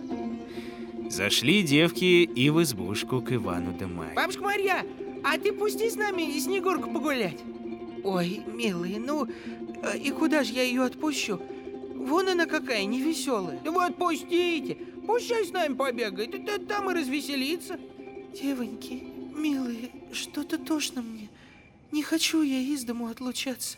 Зашли 1.12 1.62
девки 1.62 2.24
и 2.24 2.50
в 2.50 2.64
избушку 2.64 3.22
к 3.22 3.34
Ивану 3.34 3.76
Марье. 3.86 4.16
Бабушка 4.16 4.44
Марья, 4.44 4.86
а 5.26 5.38
ты 5.38 5.52
пусти 5.52 5.90
с 5.90 5.98
нами 5.98 6.40
Снегурку 6.40 6.90
погулять. 6.90 7.38
Ой, 8.06 8.42
милые, 8.48 8.98
ну, 8.98 9.28
э, 9.28 9.98
и 9.98 10.10
куда 10.12 10.46
же 10.46 10.54
я 10.54 10.64
ее 10.64 10.84
отпущу? 10.84 11.42
Вон 11.96 12.30
она 12.30 12.46
какая 12.46 12.86
невеселая. 12.86 13.60
Да 13.62 13.72
вы 13.72 13.84
отпустите. 13.84 14.76
Пущай 15.06 15.46
с 15.46 15.52
нами 15.52 15.74
побегает, 15.74 16.46
да 16.46 16.58
там 16.60 16.90
и 16.90 16.94
развеселится. 16.94 17.78
Девоньки, 18.42 19.04
милые, 19.36 19.90
что-то 20.14 20.58
тошно 20.58 21.02
мне. 21.02 21.28
Не 21.92 22.04
хочу 22.04 22.42
я 22.42 22.60
из 22.60 22.86
дому 22.86 23.08
отлучаться. 23.08 23.78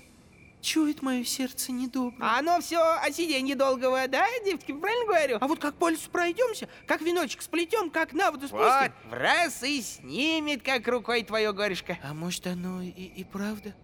Чует 0.64 1.02
мое 1.02 1.26
сердце 1.26 1.74
недоброе. 1.74 2.26
А 2.26 2.40
оно 2.40 2.62
все 2.62 2.80
о 2.80 3.12
сиденье 3.12 3.54
долгого, 3.54 4.08
да, 4.08 4.26
девки, 4.46 4.72
правильно 4.72 5.06
говорю? 5.06 5.38
А 5.42 5.48
вот 5.50 5.60
как 5.60 5.76
по 5.76 5.90
лесу 5.90 6.10
пройдемся, 6.10 6.70
как 6.88 7.02
веночек 7.02 7.42
сплетем, 7.42 7.90
как 7.90 8.14
на 8.14 8.32
воду 8.32 8.48
спустим. 8.48 8.70
Вот, 8.70 8.92
в 9.10 9.14
раз 9.14 9.62
и 9.62 9.82
снимет, 9.82 10.64
как 10.64 10.88
рукой 10.88 11.24
твое 11.24 11.52
горюшко. 11.52 11.98
А 12.02 12.14
может, 12.14 12.48
оно 12.48 12.82
и, 12.82 12.90
и 12.90 13.26
правда? 13.26 13.76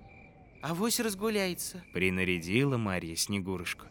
Авось 0.61 1.01
разгуляется. 1.01 1.83
Принарядила 1.91 2.77
Марья 2.77 3.17
Снегурушку, 3.17 3.85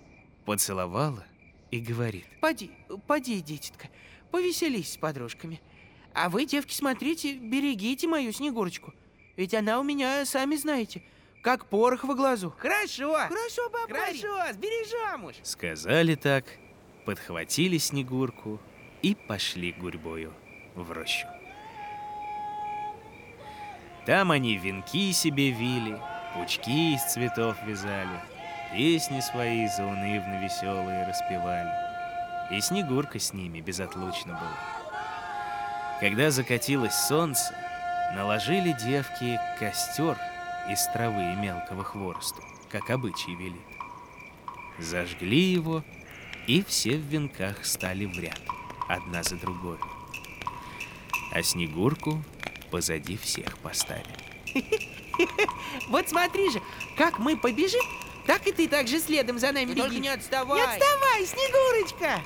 поцеловала 0.46 1.26
и 1.70 1.80
говорит. 1.80 2.24
Поди, 2.40 2.70
поди, 3.06 3.42
дитятка, 3.42 3.90
повеселись 4.30 4.94
с 4.94 4.96
подружками. 4.96 5.60
А 6.14 6.30
вы, 6.30 6.46
девки, 6.46 6.72
смотрите, 6.72 7.34
берегите 7.34 8.08
мою 8.08 8.32
Снегурочку. 8.32 8.94
Ведь 9.36 9.52
она 9.52 9.78
у 9.78 9.82
меня, 9.82 10.24
сами 10.24 10.56
знаете, 10.56 11.02
как 11.42 11.66
порох 11.66 12.04
во 12.04 12.14
глазу. 12.14 12.54
Хорошо. 12.58 13.12
Хорошо, 13.14 13.70
баба. 13.70 13.94
Хорошо, 13.94 14.52
сбережем 14.52 15.24
уж. 15.24 15.34
Сказали 15.42 16.14
так, 16.14 16.44
подхватили 17.04 17.78
Снегурку 17.78 18.60
и 19.02 19.14
пошли 19.14 19.72
гурьбою 19.72 20.32
в 20.74 20.92
рощу. 20.92 21.26
Там 24.06 24.30
они 24.30 24.56
венки 24.56 25.12
себе 25.12 25.50
вили, 25.50 26.00
пучки 26.34 26.94
из 26.94 27.02
цветов 27.12 27.56
вязали, 27.66 28.20
песни 28.72 29.20
свои 29.20 29.66
заунывно 29.68 30.42
веселые 30.42 31.06
распевали. 31.06 31.70
И 32.50 32.60
Снегурка 32.60 33.18
с 33.18 33.34
ними 33.34 33.60
безотлучно 33.60 34.32
была. 34.32 34.58
Когда 36.00 36.30
закатилось 36.30 36.94
солнце, 36.94 37.54
наложили 38.14 38.72
девки 38.72 39.38
костер 39.58 40.16
из 40.70 40.86
травы 40.92 41.32
и 41.32 41.36
мелкого 41.36 41.84
хворосту, 41.84 42.42
как 42.70 42.90
обычай 42.90 43.34
велит. 43.34 43.60
Зажгли 44.78 45.40
его, 45.52 45.82
и 46.46 46.62
все 46.62 46.96
в 46.96 47.02
венках 47.02 47.64
стали 47.64 48.04
в 48.06 48.18
ряд, 48.18 48.40
одна 48.88 49.22
за 49.22 49.36
другой. 49.36 49.78
А 51.32 51.42
Снегурку 51.42 52.22
позади 52.70 53.16
всех 53.16 53.58
поставили. 53.58 54.06
Вот 55.88 56.08
смотри 56.08 56.48
же, 56.52 56.62
как 56.96 57.18
мы 57.18 57.36
побежим, 57.36 57.80
так 58.24 58.46
и 58.46 58.52
ты 58.52 58.68
так 58.68 58.86
же 58.86 59.00
следом 59.00 59.38
за 59.40 59.50
нами 59.50 59.72
беги. 59.72 59.98
не 59.98 60.08
отставай. 60.08 60.60
Не 60.60 60.64
отставай, 60.64 61.26
Снегурочка. 61.26 62.22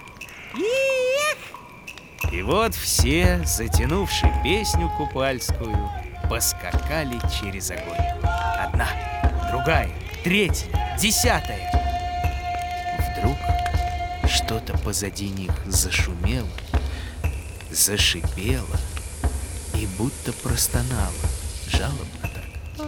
Эх! 0.54 2.32
И 2.32 2.42
вот 2.42 2.74
все, 2.74 3.42
затянувши 3.44 4.30
песню 4.42 4.90
купальскую, 4.96 5.90
поскакали 6.32 7.20
через 7.30 7.70
огонь. 7.72 7.98
Одна, 8.58 8.88
другая, 9.50 9.92
третья, 10.24 10.96
десятая. 10.98 11.70
Вдруг 13.10 13.36
что-то 14.30 14.78
позади 14.78 15.28
них 15.28 15.52
зашумело, 15.66 16.48
зашипело 17.70 18.78
и 19.74 19.86
будто 19.98 20.32
простонало, 20.32 21.12
жалобно 21.66 22.22
так. 22.22 22.86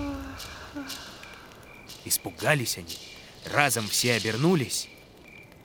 Испугались 2.07 2.79
они, 2.79 2.97
разом 3.53 3.87
все 3.89 4.15
обернулись, 4.15 4.89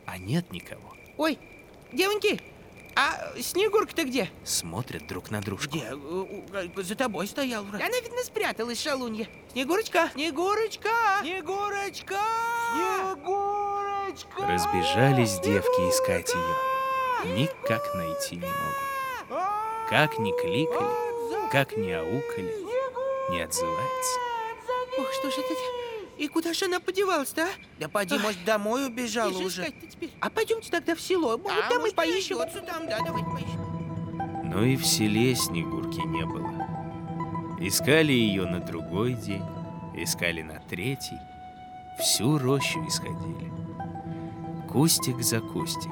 а 0.05 0.17
нет 0.17 0.51
никого. 0.51 0.97
Ой, 1.15 1.39
девоньки, 1.93 2.41
а 2.99 3.41
Снегурка-то 3.41 4.03
где? 4.03 4.29
Смотрят 4.43 5.07
друг 5.07 5.31
на 5.31 5.39
дружку. 5.41 5.69
Где? 5.69 5.87
Э, 5.91 6.67
За 6.83 6.95
тобой 6.95 7.27
стоял. 7.27 7.63
Она, 7.63 7.99
видно, 8.01 8.21
спряталась, 8.23 8.81
шалунья. 8.81 9.29
Снегурочка! 9.53 10.09
Снегурочка! 10.13 10.89
Снегурочка! 11.21 12.19
Снегурочка! 12.73 14.47
Разбежались 14.47 15.39
девки 15.39 15.89
искать 15.89 16.29
ее. 16.29 17.35
Никак 17.35 17.95
найти 17.95 18.35
не 18.35 18.41
могут. 18.41 19.45
Как 19.89 20.19
ни 20.19 20.31
кликали, 20.31 21.49
как 21.51 21.77
ни 21.77 21.91
аукали, 21.91 22.53
не 23.31 23.41
отзывается. 23.41 24.19
Ох, 24.97 25.11
что 25.13 25.31
ж 25.31 25.33
это... 25.37 25.78
И 26.19 26.27
куда 26.27 26.53
же 26.53 26.65
она 26.65 26.79
подевалась-то, 26.81 27.43
а? 27.43 27.47
Да 27.79 27.87
поди, 27.87 28.17
может, 28.19 28.43
домой 28.43 28.87
убежала 28.87 29.37
уже. 29.37 29.73
А 30.19 30.29
пойдемте 30.29 30.69
тогда 30.69 30.93
в 30.93 30.99
село. 30.99 31.37
Вот 31.37 31.49
А, 31.51 31.69
там 31.69 31.77
и 31.77 31.79
может, 31.79 31.95
поищем. 31.95 32.37
найдется 32.37 32.61
там, 32.61 32.85
да, 32.87 32.99
давайте 33.05 33.29
поищем. 33.29 34.43
Но 34.51 34.63
и 34.65 34.75
в 34.75 34.85
селе 34.85 35.33
Снегурки 35.33 35.99
не 36.05 36.25
было. 36.25 36.49
Искали 37.61 38.11
ее 38.11 38.45
на 38.45 38.59
другой 38.59 39.13
день, 39.13 39.43
искали 39.95 40.41
на 40.41 40.59
третий, 40.59 41.17
всю 41.99 42.37
рощу 42.37 42.85
исходили. 42.85 43.49
Кустик 44.69 45.21
за 45.21 45.39
кустик, 45.39 45.91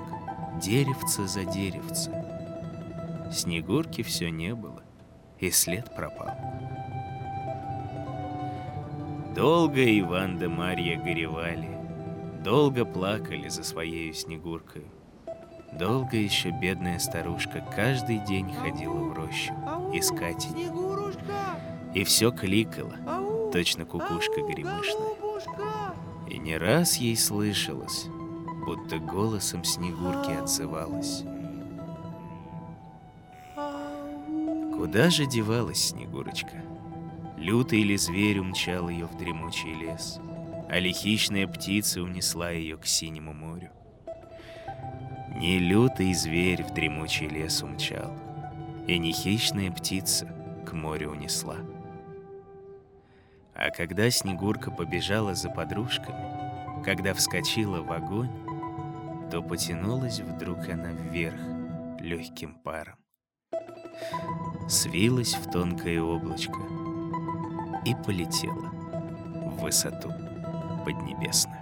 деревце 0.62 1.26
за 1.26 1.46
деревце. 1.46 2.12
Снегурки 3.32 4.04
все 4.04 4.30
не 4.30 4.54
было, 4.54 4.84
и 5.40 5.52
след 5.52 5.94
пропал. 5.96 6.32
Долго 9.38 10.00
Иван 10.00 10.40
да 10.40 10.50
Марья 10.50 11.00
горевали, 11.00 11.70
долго 12.44 12.86
плакали 12.86 13.48
за 13.50 13.64
своею 13.64 14.12
Снегуркою. 14.12 14.86
Долго 15.74 16.18
еще 16.18 16.50
бедная 16.50 16.98
старушка 16.98 17.64
каждый 17.76 18.18
день 18.18 18.52
ходила 18.52 18.96
в 18.96 19.14
рощу 19.14 19.54
искать 19.94 20.48
ее. 20.48 20.74
И 21.94 22.04
все 22.04 22.32
кликала, 22.32 22.96
точно 23.54 23.86
кукушка 23.86 24.42
гремышная. 24.42 25.14
И 26.28 26.40
не 26.40 26.58
раз 26.58 26.98
ей 26.98 27.16
слышалось, 27.16 28.08
будто 28.66 28.98
голосом 28.98 29.64
Снегурки 29.64 30.32
отзывалась. 30.32 31.24
Куда 34.76 35.12
же 35.12 35.28
девалась 35.28 35.90
Снегурочка? 35.90 36.64
Лютый 37.38 37.84
ли 37.84 37.98
зверь 37.98 38.40
умчал 38.40 38.90
ее 38.90 39.06
в 39.06 39.16
дремучий 39.16 39.72
лес, 39.72 40.20
а 40.70 40.80
ли 40.80 40.92
хищная 40.92 41.48
птица 41.48 42.02
унесла 42.02 42.50
ее 42.50 42.78
к 42.78 42.86
синему 42.88 43.32
морю? 43.32 43.70
Не 45.36 45.60
лютый 45.60 46.16
зверь 46.16 46.64
в 46.64 46.74
дремучий 46.74 47.28
лес 47.28 47.62
умчал, 47.62 48.12
и 48.88 48.98
не 48.98 49.12
хищная 49.12 49.72
птица 49.72 50.26
к 50.66 50.74
морю 50.74 51.12
унесла. 51.12 51.58
А 53.54 53.70
когда 53.70 54.10
Снегурка 54.10 54.72
побежала 54.72 55.36
за 55.36 55.52
подружками, 55.52 56.84
когда 56.84 57.14
вскочила 57.14 57.82
в 57.82 57.92
огонь, 57.92 58.32
то 59.30 59.44
потянулась 59.44 60.22
вдруг 60.22 60.68
она 60.70 60.92
вверх 60.92 61.40
легким 62.00 62.56
паром. 62.56 62.98
Свилась 64.68 65.36
в 65.36 65.52
тонкое 65.52 66.02
облачко 66.02 66.87
и 67.88 67.96
полетела 67.96 68.70
в 69.46 69.62
высоту 69.62 70.12
поднебесную. 70.84 71.58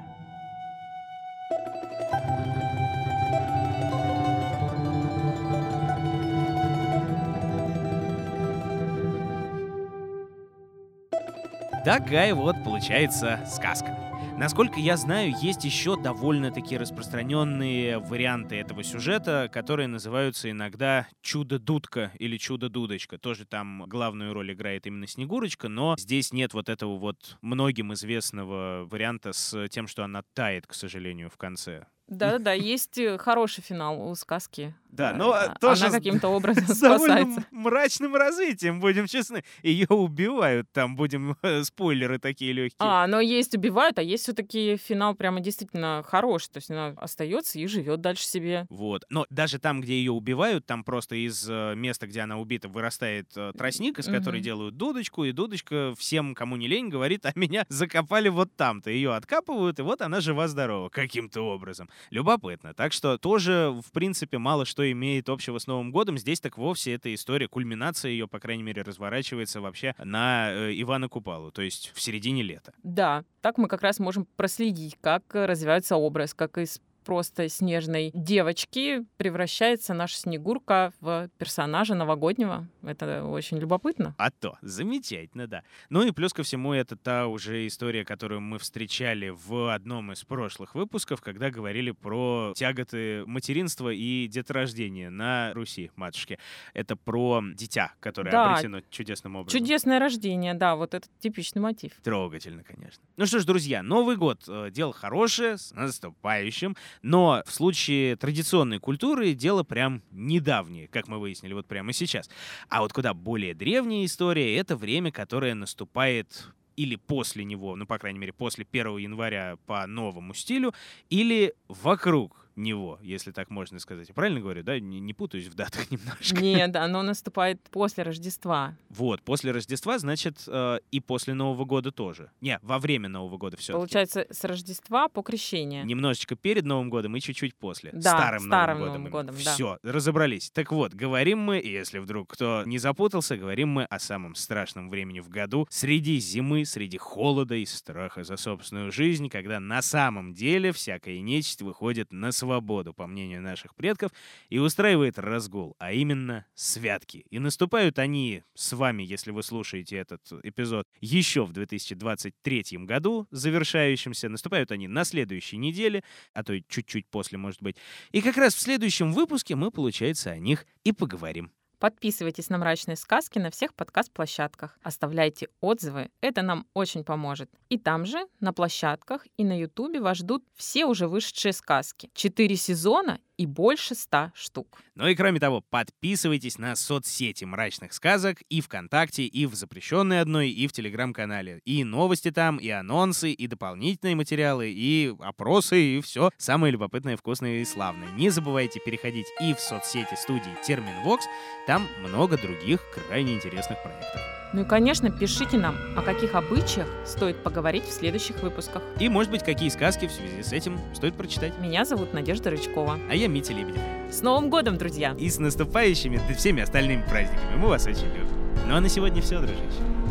Такая 11.84 12.34
вот 12.34 12.56
получается 12.64 13.40
сказка. 13.46 13.96
Насколько 14.38 14.82
я 14.82 14.98
знаю, 14.98 15.34
есть 15.42 15.64
еще 15.64 15.96
довольно-таки 15.96 16.78
распространенные 16.78 18.00
варианты 18.00 18.56
этого 18.58 18.84
сюжета, 18.84 19.50
которые 19.52 19.88
называются 19.88 20.52
иногда 20.52 21.08
«Чудо-дудка» 21.22 22.12
или 22.20 22.36
«Чудо-дудочка». 22.36 23.18
Тоже 23.18 23.46
там 23.46 23.86
главную 23.88 24.34
роль 24.34 24.52
играет 24.52 24.88
именно 24.88 25.08
Снегурочка, 25.08 25.70
но 25.70 25.96
здесь 25.98 26.34
нет 26.34 26.54
вот 26.54 26.68
этого 26.68 26.98
вот 26.98 27.38
многим 27.42 27.94
известного 27.94 28.86
варианта 28.92 29.32
с 29.32 29.70
тем, 29.70 29.88
что 29.88 30.04
она 30.04 30.22
тает, 30.34 30.68
к 30.68 30.74
сожалению, 30.74 31.30
в 31.30 31.38
конце. 31.38 31.86
Да-да-да, 32.08 32.54
есть 32.54 32.98
э, 33.00 33.18
хороший 33.18 33.64
финал 33.64 34.10
у 34.10 34.14
сказки. 34.16 34.76
Да, 34.96 35.12
Э, 35.12 35.16
но 35.16 35.32
а- 35.34 35.56
тоже 35.60 35.86
Она 35.88 35.98
каким-то 35.98 36.30
образом 36.30 36.66
с 36.68 36.80
довольно 36.80 37.44
мрачным 37.52 38.16
развитием, 38.16 38.80
будем 38.80 39.08
честны. 39.08 39.44
Ее 39.64 39.88
убивают, 39.90 40.68
там 40.72 40.96
будем 40.96 41.36
спойлеры 41.64 42.18
такие 42.20 42.54
легкие. 42.54 42.76
А, 42.80 43.06
но 43.08 43.20
есть 43.20 43.54
убивают, 43.56 44.00
а 44.00 44.04
есть 44.04 44.24
все-таки 44.24 44.78
финал 44.78 45.16
прямо 45.16 45.40
действительно 45.42 46.04
хороший. 46.08 46.50
То 46.52 46.58
есть 46.58 46.72
она 46.72 46.94
остается 46.98 47.60
и 47.60 47.68
живет 47.68 48.02
дальше 48.02 48.26
себе. 48.26 48.66
Вот. 48.70 49.04
Но 49.10 49.26
даже 49.30 49.60
там, 49.60 49.82
где 49.82 49.94
ее 49.96 50.12
убивают, 50.12 50.66
там 50.66 50.84
просто 50.84 51.16
из 51.16 51.46
э, 51.50 51.74
места, 51.76 52.08
где 52.08 52.22
она 52.22 52.38
убита, 52.38 52.68
вырастает 52.70 53.28
э, 53.36 53.52
тростник, 53.58 54.00
из 54.00 54.06
которой 54.06 54.38
Мгм. 54.38 54.44
делают 54.44 54.78
дудочку, 54.78 55.24
и 55.26 55.32
дудочка 55.32 55.94
всем, 55.98 56.34
кому 56.36 56.56
не 56.56 56.68
лень, 56.68 56.90
говорит, 56.90 57.26
а 57.26 57.32
меня 57.36 57.66
закопали 57.70 58.30
вот 58.30 58.56
там-то. 58.56 58.90
Ее 58.92 59.14
откапывают, 59.14 59.80
и 59.80 59.82
вот 59.82 60.02
она 60.02 60.22
жива-здорова 60.22 60.90
каким-то 60.90 61.42
образом. 61.42 61.90
Любопытно. 62.12 62.74
Так 62.74 62.94
что 62.94 63.18
тоже, 63.18 63.74
в 63.86 63.92
принципе, 63.92 64.38
мало 64.38 64.66
что 64.66 64.85
имеет 64.92 65.30
общего 65.30 65.58
с 65.58 65.68
Новым 65.68 65.92
годом. 65.92 66.18
Здесь 66.18 66.40
так 66.40 66.58
вовсе 66.58 66.94
эта 66.94 67.14
история, 67.14 67.48
кульминация 67.48 68.12
ее, 68.12 68.28
по 68.28 68.40
крайней 68.40 68.64
мере, 68.64 68.82
разворачивается 68.82 69.62
вообще 69.62 69.96
на 70.04 70.52
э, 70.52 70.74
Ивана 70.82 71.10
Купалу, 71.10 71.52
то 71.52 71.62
есть 71.62 71.92
в 71.94 72.02
середине 72.02 72.44
лета. 72.44 72.74
Да, 72.84 73.24
так 73.42 73.58
мы 73.58 73.68
как 73.68 73.82
раз 73.82 74.00
можем 74.00 74.28
проследить, 74.36 74.98
как 75.02 75.24
э, 75.36 75.46
развивается 75.46 75.96
образ, 75.96 76.34
как 76.34 76.58
из 76.58 76.82
просто 77.06 77.48
снежной 77.50 78.12
девочки 78.14 79.06
превращается 79.18 79.94
наша 79.94 80.18
Снегурка 80.18 80.92
в 81.00 81.30
персонажа 81.38 81.94
новогоднего. 81.96 82.68
Это 82.84 83.24
очень 83.24 83.58
любопытно. 83.60 84.16
А 84.18 84.32
то, 84.32 84.58
замечательно, 84.62 85.48
да. 85.48 85.64
Ну 85.90 86.04
и 86.06 86.12
плюс 86.12 86.34
ко 86.34 86.44
всему, 86.44 86.74
это 86.74 86.96
та 86.96 87.28
уже 87.28 87.68
история, 87.68 88.04
которую 88.04 88.42
мы 88.42 88.58
встречали 88.60 89.30
в 89.30 89.74
одном 89.74 90.12
из 90.12 90.24
прошлых 90.24 90.76
выпусков, 90.76 91.22
когда 91.22 91.50
говорили 91.50 91.92
про 91.92 92.54
тяготы 92.56 93.24
материнства 93.26 93.90
и 93.90 94.28
деторождения 94.28 95.10
на 95.10 95.54
Руси, 95.54 95.92
матушке. 95.96 96.40
Это 96.74 96.96
про 96.96 97.42
дитя, 97.54 97.94
которое 98.00 98.32
Да. 98.32 98.52
обретено 98.54 98.82
чудесным 98.90 99.36
образом. 99.36 99.60
Чудесное 99.60 100.00
рождение, 100.00 100.54
да, 100.56 100.76
вот 100.76 100.94
этот 100.94 101.10
типичный 101.20 101.62
мотив. 101.62 101.92
Трогательно, 102.04 102.64
конечно. 102.64 103.04
Ну 103.18 103.26
что 103.26 103.40
ж, 103.40 103.46
друзья, 103.46 103.84
Новый 103.84 104.16
год 104.18 104.44
э, 104.48 104.70
дело 104.72 104.92
хорошее, 104.94 105.58
с 105.58 105.72
наступающим, 105.74 106.76
но 107.02 107.44
в 107.46 107.54
случае 107.54 108.16
традиционной 108.16 108.80
культуры 108.80 109.34
дело 109.34 109.64
прям 109.64 110.02
недавнее, 110.12 110.88
как 110.88 111.08
мы 111.08 111.20
выяснили 111.20 111.54
вот 111.54 111.68
прямо 111.68 111.94
сейчас. 111.94 112.30
А 112.70 112.82
вот 112.82 112.94
куда 112.94 113.14
более 113.14 113.54
древняя 113.54 114.06
история— 114.06 114.58
это 114.58 114.76
время, 114.76 115.12
которое 115.12 115.54
наступает 115.54 116.50
или 116.76 116.96
после 116.98 117.46
него, 117.46 117.76
ну, 117.76 117.86
по 117.86 117.98
крайней 117.98 118.20
мере, 118.20 118.34
после 118.34 118.66
1 118.70 118.98
января 118.98 119.58
по 119.66 119.88
новому 119.88 120.34
стилю, 120.34 120.74
или 121.10 121.54
вокруг 121.68 122.45
него, 122.56 123.00
если 123.02 123.32
так 123.32 123.50
можно 123.50 123.80
сказать. 123.80 124.08
Я 124.08 124.14
правильно 124.14 124.40
говорю, 124.40 124.64
да? 124.64 124.80
Не, 124.80 125.00
не 125.00 125.14
путаюсь 125.14 125.48
в 125.48 125.56
датах 125.56 125.90
немножко. 125.92 126.42
Нет, 126.42 126.76
оно 126.76 127.02
наступает 127.02 127.62
после 127.70 128.04
Рождества. 128.04 128.76
Вот, 128.90 129.22
после 129.22 129.52
Рождества, 129.52 129.98
значит, 130.00 130.44
э, 130.48 130.80
и 130.92 131.00
после 131.00 131.34
Нового 131.34 131.66
года 131.66 131.92
тоже. 131.92 132.32
Не, 132.42 132.60
во 132.62 132.80
время 132.80 133.10
Нового 133.10 133.38
года 133.38 133.58
все 133.58 133.74
Получается, 133.74 134.26
с 134.30 134.44
Рождества 134.44 135.10
по 135.10 135.22
крещение. 135.22 135.84
Немножечко 135.84 136.36
перед 136.36 136.66
Новым 136.66 136.90
годом 136.90 137.16
и 137.16 137.22
чуть-чуть 137.22 137.56
после. 137.56 137.92
Да, 137.92 138.18
старым, 138.18 138.42
старым 138.42 138.80
Новым 138.80 138.94
Новым 138.94 139.12
годом. 139.12 139.36
годом, 139.36 139.44
да. 139.44 139.54
Все, 139.54 139.78
разобрались. 139.84 140.50
Так 140.52 140.72
вот, 140.72 140.94
говорим 140.94 141.40
мы, 141.40 141.58
если 141.58 142.00
вдруг 142.00 142.32
кто 142.34 142.64
не 142.66 142.78
запутался, 142.78 143.38
говорим 143.38 143.70
мы 143.70 143.84
о 143.86 144.00
самом 144.00 144.36
страшном 144.36 144.90
времени 144.90 145.20
в 145.20 145.30
году, 145.30 145.68
среди 145.70 146.20
зимы, 146.20 146.66
среди 146.66 146.98
холода 146.98 147.56
и 147.56 147.66
страха 147.66 148.24
за 148.24 148.38
собственную 148.38 148.92
жизнь, 148.92 149.30
когда 149.30 149.60
на 149.60 149.82
самом 149.82 150.34
деле 150.34 150.72
всякая 150.72 151.20
нечисть 151.22 151.62
выходит 151.62 152.12
на 152.12 152.32
свободу, 152.46 152.94
по 152.94 153.08
мнению 153.08 153.42
наших 153.42 153.76
предков, 153.76 154.12
и 154.50 154.60
устраивает 154.60 155.18
разгул, 155.18 155.76
а 155.80 155.92
именно 155.92 156.46
святки. 156.54 157.26
И 157.32 157.40
наступают 157.40 157.98
они 157.98 158.44
с 158.54 158.74
вами, 158.74 159.04
если 159.04 159.32
вы 159.32 159.42
слушаете 159.42 159.98
этот 159.98 160.22
эпизод, 160.44 160.88
еще 161.02 161.44
в 161.46 161.54
2023 161.54 162.78
году, 162.86 163.28
завершающемся. 163.32 164.30
Наступают 164.30 164.72
они 164.72 164.88
на 164.88 165.06
следующей 165.06 165.58
неделе, 165.58 166.04
а 166.34 166.44
то 166.44 166.54
и 166.54 166.64
чуть-чуть 166.68 167.08
после, 167.08 167.38
может 167.38 167.62
быть. 167.64 167.78
И 168.12 168.22
как 168.22 168.38
раз 168.38 168.54
в 168.54 168.60
следующем 168.60 169.12
выпуске 169.12 169.56
мы, 169.56 169.72
получается, 169.72 170.32
о 170.32 170.38
них 170.38 170.66
и 170.84 170.92
поговорим. 170.92 171.52
Подписывайтесь 171.80 172.50
на 172.50 172.58
«Мрачные 172.58 172.96
сказки» 172.96 173.40
на 173.40 173.52
всех 173.52 173.74
подкаст-площадках. 173.74 174.78
Оставляйте 174.82 175.50
отзывы, 175.62 176.10
это 176.22 176.42
нам 176.42 176.66
очень 176.74 177.04
поможет. 177.04 177.50
И 177.70 177.78
там 177.78 178.06
же, 178.06 178.26
на 178.40 178.54
площадках 178.54 179.26
и 179.38 179.44
на 179.44 179.60
Ютубе 179.60 180.00
вас 180.00 180.18
ждут 180.18 180.44
все 180.56 180.86
уже 180.86 181.08
вышедшие 181.08 181.54
сказки. 181.54 182.10
Четыре 182.14 182.56
сезона 182.56 183.20
и 183.38 183.46
больше 183.46 183.96
ста 183.96 184.32
штук. 184.36 184.80
Ну 184.96 185.08
и 185.08 185.16
кроме 185.16 185.40
того, 185.40 185.62
подписывайтесь 185.70 186.58
на 186.58 186.76
соцсети 186.76 187.46
«Мрачных 187.46 187.94
сказок» 187.94 188.42
и 188.50 188.62
ВКонтакте, 188.62 189.26
и 189.26 189.46
в 189.46 189.56
запрещенной 189.56 190.22
одной, 190.22 190.50
и 190.50 190.68
в 190.68 190.72
Телеграм-канале. 190.72 191.60
И 191.66 191.84
новости 191.84 192.32
там, 192.32 192.58
и 192.58 192.70
анонсы, 192.70 193.32
и 193.32 193.48
дополнительные 193.48 194.16
материалы, 194.16 194.72
и 194.72 195.14
опросы, 195.20 195.82
и 195.82 196.02
все 196.02 196.32
самое 196.38 196.72
любопытное, 196.72 197.18
вкусное 197.18 197.62
и 197.62 197.66
славное. 197.66 198.10
Не 198.12 198.30
забывайте 198.30 198.80
переходить 198.80 199.28
и 199.42 199.54
в 199.54 199.60
соцсети 199.60 200.16
студии 200.16 200.56
Терминвокс, 200.66 201.26
там 201.68 201.88
много 202.02 202.38
других 202.38 202.82
крайне 203.08 203.36
интересных 203.36 203.82
проектов. 203.84 204.22
Ну 204.54 204.62
и, 204.62 204.66
конечно, 204.66 205.12
пишите 205.12 205.58
нам, 205.58 205.76
о 205.98 206.02
каких 206.02 206.34
обычаях 206.34 206.88
стоит 207.06 207.44
поговорить 207.44 207.84
в 207.84 207.92
следующих 207.92 208.42
выпусках. 208.42 208.82
И, 209.02 209.10
может 209.10 209.30
быть, 209.30 209.44
какие 209.44 209.68
сказки 209.68 210.08
в 210.08 210.12
связи 210.12 210.44
с 210.44 210.54
этим 210.54 210.80
стоит 210.94 211.16
прочитать. 211.16 211.60
Меня 211.60 211.84
зовут 211.84 212.14
Надежда 212.14 212.52
Рычкова. 212.52 212.98
А 213.10 213.16
я 213.26 213.30
Митя 213.30 213.54
Лебедев. 213.54 213.82
С 214.12 214.22
Новым 214.22 214.50
годом, 214.50 214.78
друзья! 214.78 215.16
И 215.18 215.30
с 215.30 215.40
наступающими, 215.40 216.22
да 216.28 216.34
всеми 216.36 216.62
остальными 216.62 217.04
праздниками. 217.10 217.56
Мы 217.58 217.68
вас 217.68 217.86
очень 217.88 218.08
любим. 218.08 218.28
Ну 218.68 218.76
а 218.76 218.82
на 218.82 218.88
сегодня 218.88 219.22
все, 219.22 219.40
дружище. 219.40 219.64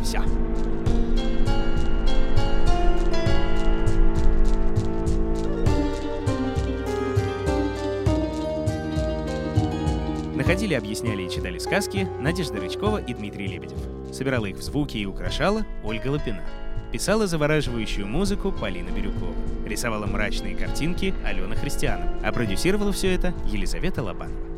Все. 0.03 0.19
Находили, 10.35 10.73
объясняли 10.73 11.23
и 11.23 11.29
читали 11.29 11.57
сказки 11.57 12.07
Надежда 12.19 12.59
Рычкова 12.59 13.01
и 13.01 13.13
Дмитрий 13.13 13.47
Лебедев. 13.47 13.79
Собирала 14.11 14.45
их 14.45 14.57
в 14.57 14.61
звуки 14.61 14.97
и 14.97 15.05
украшала 15.05 15.65
Ольга 15.83 16.09
Лапина. 16.09 16.43
Писала 16.95 17.27
завораживающую 17.27 18.07
музыку 18.07 18.53
Полина 18.53 18.89
Бирюкова. 18.89 19.35
Рисовала 19.65 20.05
мрачные 20.05 20.55
картинки 20.55 21.13
Алена 21.25 21.53
Христианова. 21.53 22.21
А 22.23 22.31
продюсировала 22.31 22.93
все 22.93 23.13
это 23.13 23.33
Елизавета 23.45 24.01
Лобанова. 24.01 24.54